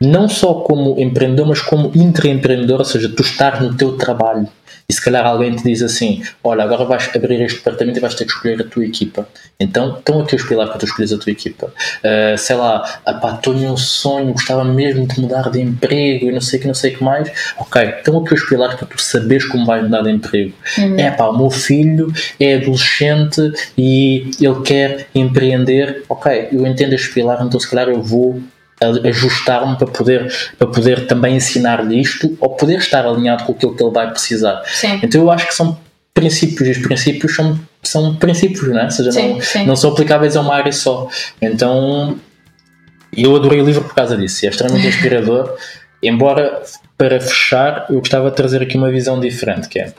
[0.00, 4.48] não só como empreendedor, mas como intraempreendedor, ou seja, tu estás no teu trabalho
[4.90, 8.14] e se calhar alguém te diz assim: Olha, agora vais abrir este departamento e vais
[8.14, 9.28] ter que escolher a tua equipa.
[9.60, 11.66] Então, estão aqui os pilares para tu escolheres a tua equipa.
[11.66, 12.82] Uh, sei lá,
[13.42, 16.74] tenho um sonho, gostava mesmo de mudar de emprego e não sei o que, não
[16.74, 17.30] sei o que mais.
[17.58, 20.54] Ok, estão aqui os pilares para tu saberes como vais mudar de emprego.
[20.96, 22.10] É pá, o meu filho
[22.40, 26.04] é adolescente e ele quer empreender.
[26.08, 28.40] Ok, eu entendo estes pilares, então se calhar eu vou
[28.80, 33.82] ajustar-me para poder, para poder também ensinar-lhe isto ou poder estar alinhado com aquilo que
[33.82, 34.62] ele vai precisar.
[34.66, 35.00] Sim.
[35.02, 35.78] Então eu acho que são
[36.14, 38.84] princípios e os princípios são, são princípios, não é?
[38.84, 39.66] Ou seja, Sim, não, sim.
[39.66, 41.08] não são aplicáveis a uma área só.
[41.40, 42.18] Então
[43.16, 45.56] eu adorei o livro por causa disso, é extremamente inspirador.
[46.02, 46.62] Embora,
[46.96, 49.92] para fechar, eu gostava de trazer aqui uma visão diferente, que é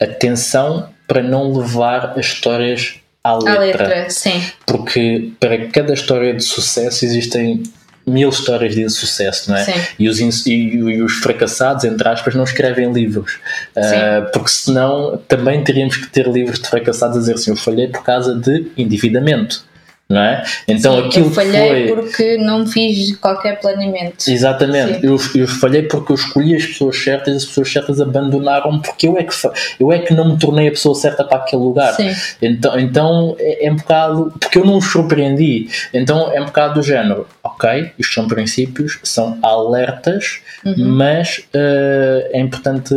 [0.00, 4.42] atenção para não levar as histórias à letra letra, sim.
[4.66, 7.62] porque para cada história de sucesso existem
[8.06, 9.64] mil histórias de insucesso, não é?
[9.64, 9.72] Sim.
[9.98, 13.38] E os, e, e os fracassados, entre aspas, não escrevem livros.
[13.76, 17.88] Ah, porque senão também teríamos que ter livros de fracassados a dizer assim, eu falhei
[17.88, 19.64] por causa de endividamento,
[20.08, 20.44] não é?
[20.68, 21.96] Então Sim, aquilo eu falhei foi...
[21.96, 24.30] porque não fiz qualquer planeamento.
[24.30, 28.80] Exatamente, eu, eu falhei porque eu escolhi as pessoas certas e as pessoas certas abandonaram
[28.80, 29.34] porque eu é que,
[29.80, 31.92] eu é que não me tornei a pessoa certa para aquele lugar.
[31.94, 32.10] Sim.
[32.40, 34.32] Então, então é, é um bocado.
[34.38, 35.68] Porque eu não os surpreendi.
[35.92, 37.26] Então é um bocado do género.
[37.42, 40.40] Ok, isto são princípios, são alertas,
[40.76, 42.94] mas eh, é importante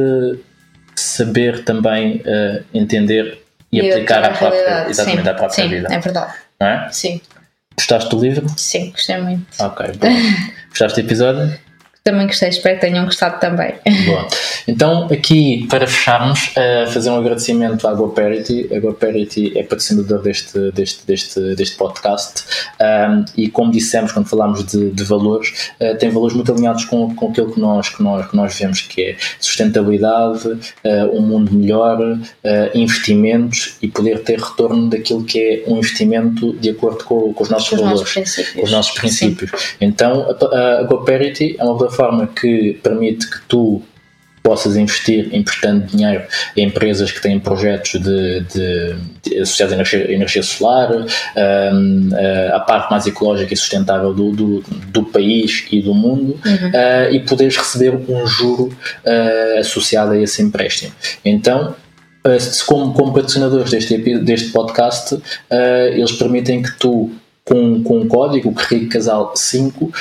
[0.95, 3.41] saber também eh, entender
[3.72, 5.30] e, aplicar à própria, exatamente sim.
[5.30, 5.88] à própria sim, vida.
[5.91, 6.34] é verdade.
[6.60, 6.91] Não é?
[6.91, 7.22] Sim,
[7.78, 8.45] Gostaste do livro?
[8.57, 9.47] sim, gostei muito.
[9.62, 10.07] Ok, bom.
[10.70, 11.60] Gostaste do episódio?
[12.04, 13.74] Também gostei, espero que tenham gostado também.
[14.06, 14.28] Boa.
[14.68, 18.70] Então, aqui para fecharmos, uh, fazer um agradecimento à GoParity.
[18.74, 22.43] A GoParity é patrocinador deste, deste, deste, deste podcast
[22.80, 27.14] um, e, como dissemos quando falámos de, de valores, uh, tem valores muito alinhados com,
[27.14, 30.58] com aquilo que nós, que, nós, que nós vemos, que é sustentabilidade, uh,
[31.12, 32.00] um mundo melhor,
[32.74, 37.50] investimentos e poder ter retorno daquilo que é um investimento de acordo com, com os
[37.50, 38.56] nossos Os valores, nossos princípios.
[38.56, 39.76] com os nossos princípios.
[39.82, 43.82] Então, a, a GoParity é uma plataforma que permite que tu
[44.50, 46.24] possas investir emprestando dinheiro
[46.58, 52.56] a empresas que têm projetos de, de, de associados à energia, energia solar, um, uh,
[52.56, 57.20] a parte mais ecológica e sustentável do, do, do país e do mundo, uh, e
[57.20, 58.76] poderes receber um juro
[59.06, 60.91] uh, associado a esse empréstimo.
[61.24, 61.76] Então,
[62.66, 65.18] como, como patrocinadores deste, deste podcast,
[65.93, 67.12] eles permitem que tu
[67.50, 69.91] com, com um código, o Rico Casal 5, uh,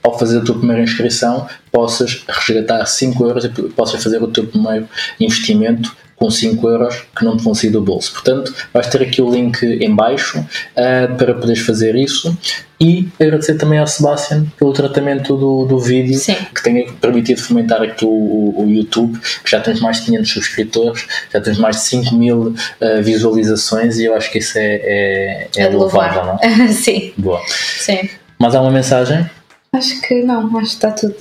[0.00, 4.46] ao fazer a tua primeira inscrição, possas resgatar 5 euros e possas fazer o teu
[4.46, 8.12] primeiro investimento com 5 euros que não te vão sair do bolso.
[8.12, 12.36] Portanto, vais ter aqui o link em baixo uh, para poderes fazer isso
[12.80, 16.36] e agradecer também ao Sebastian pelo tratamento do, do vídeo Sim.
[16.54, 20.30] que tenha permitido fomentar aqui o, o, o YouTube, que já temos mais de 500
[20.30, 24.74] subscritores, já temos mais de 5 mil uh, visualizações e eu acho que isso é,
[24.82, 26.38] é, é É louvável, não?
[26.72, 27.42] Sim, Boa.
[27.46, 28.08] sim.
[28.38, 29.28] Mais alguma mensagem?
[29.72, 31.16] Acho que não, acho que está tudo.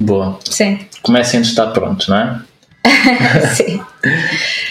[0.00, 0.38] Boa.
[0.48, 2.40] Sim, Comecem antes de estar prontos, não é?
[3.54, 3.80] sim.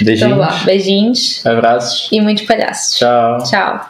[0.02, 2.98] Beijinhos, Então beijinhos abraços, e muitos palhaços.
[2.98, 3.38] tchau.
[3.44, 3.90] Tchau.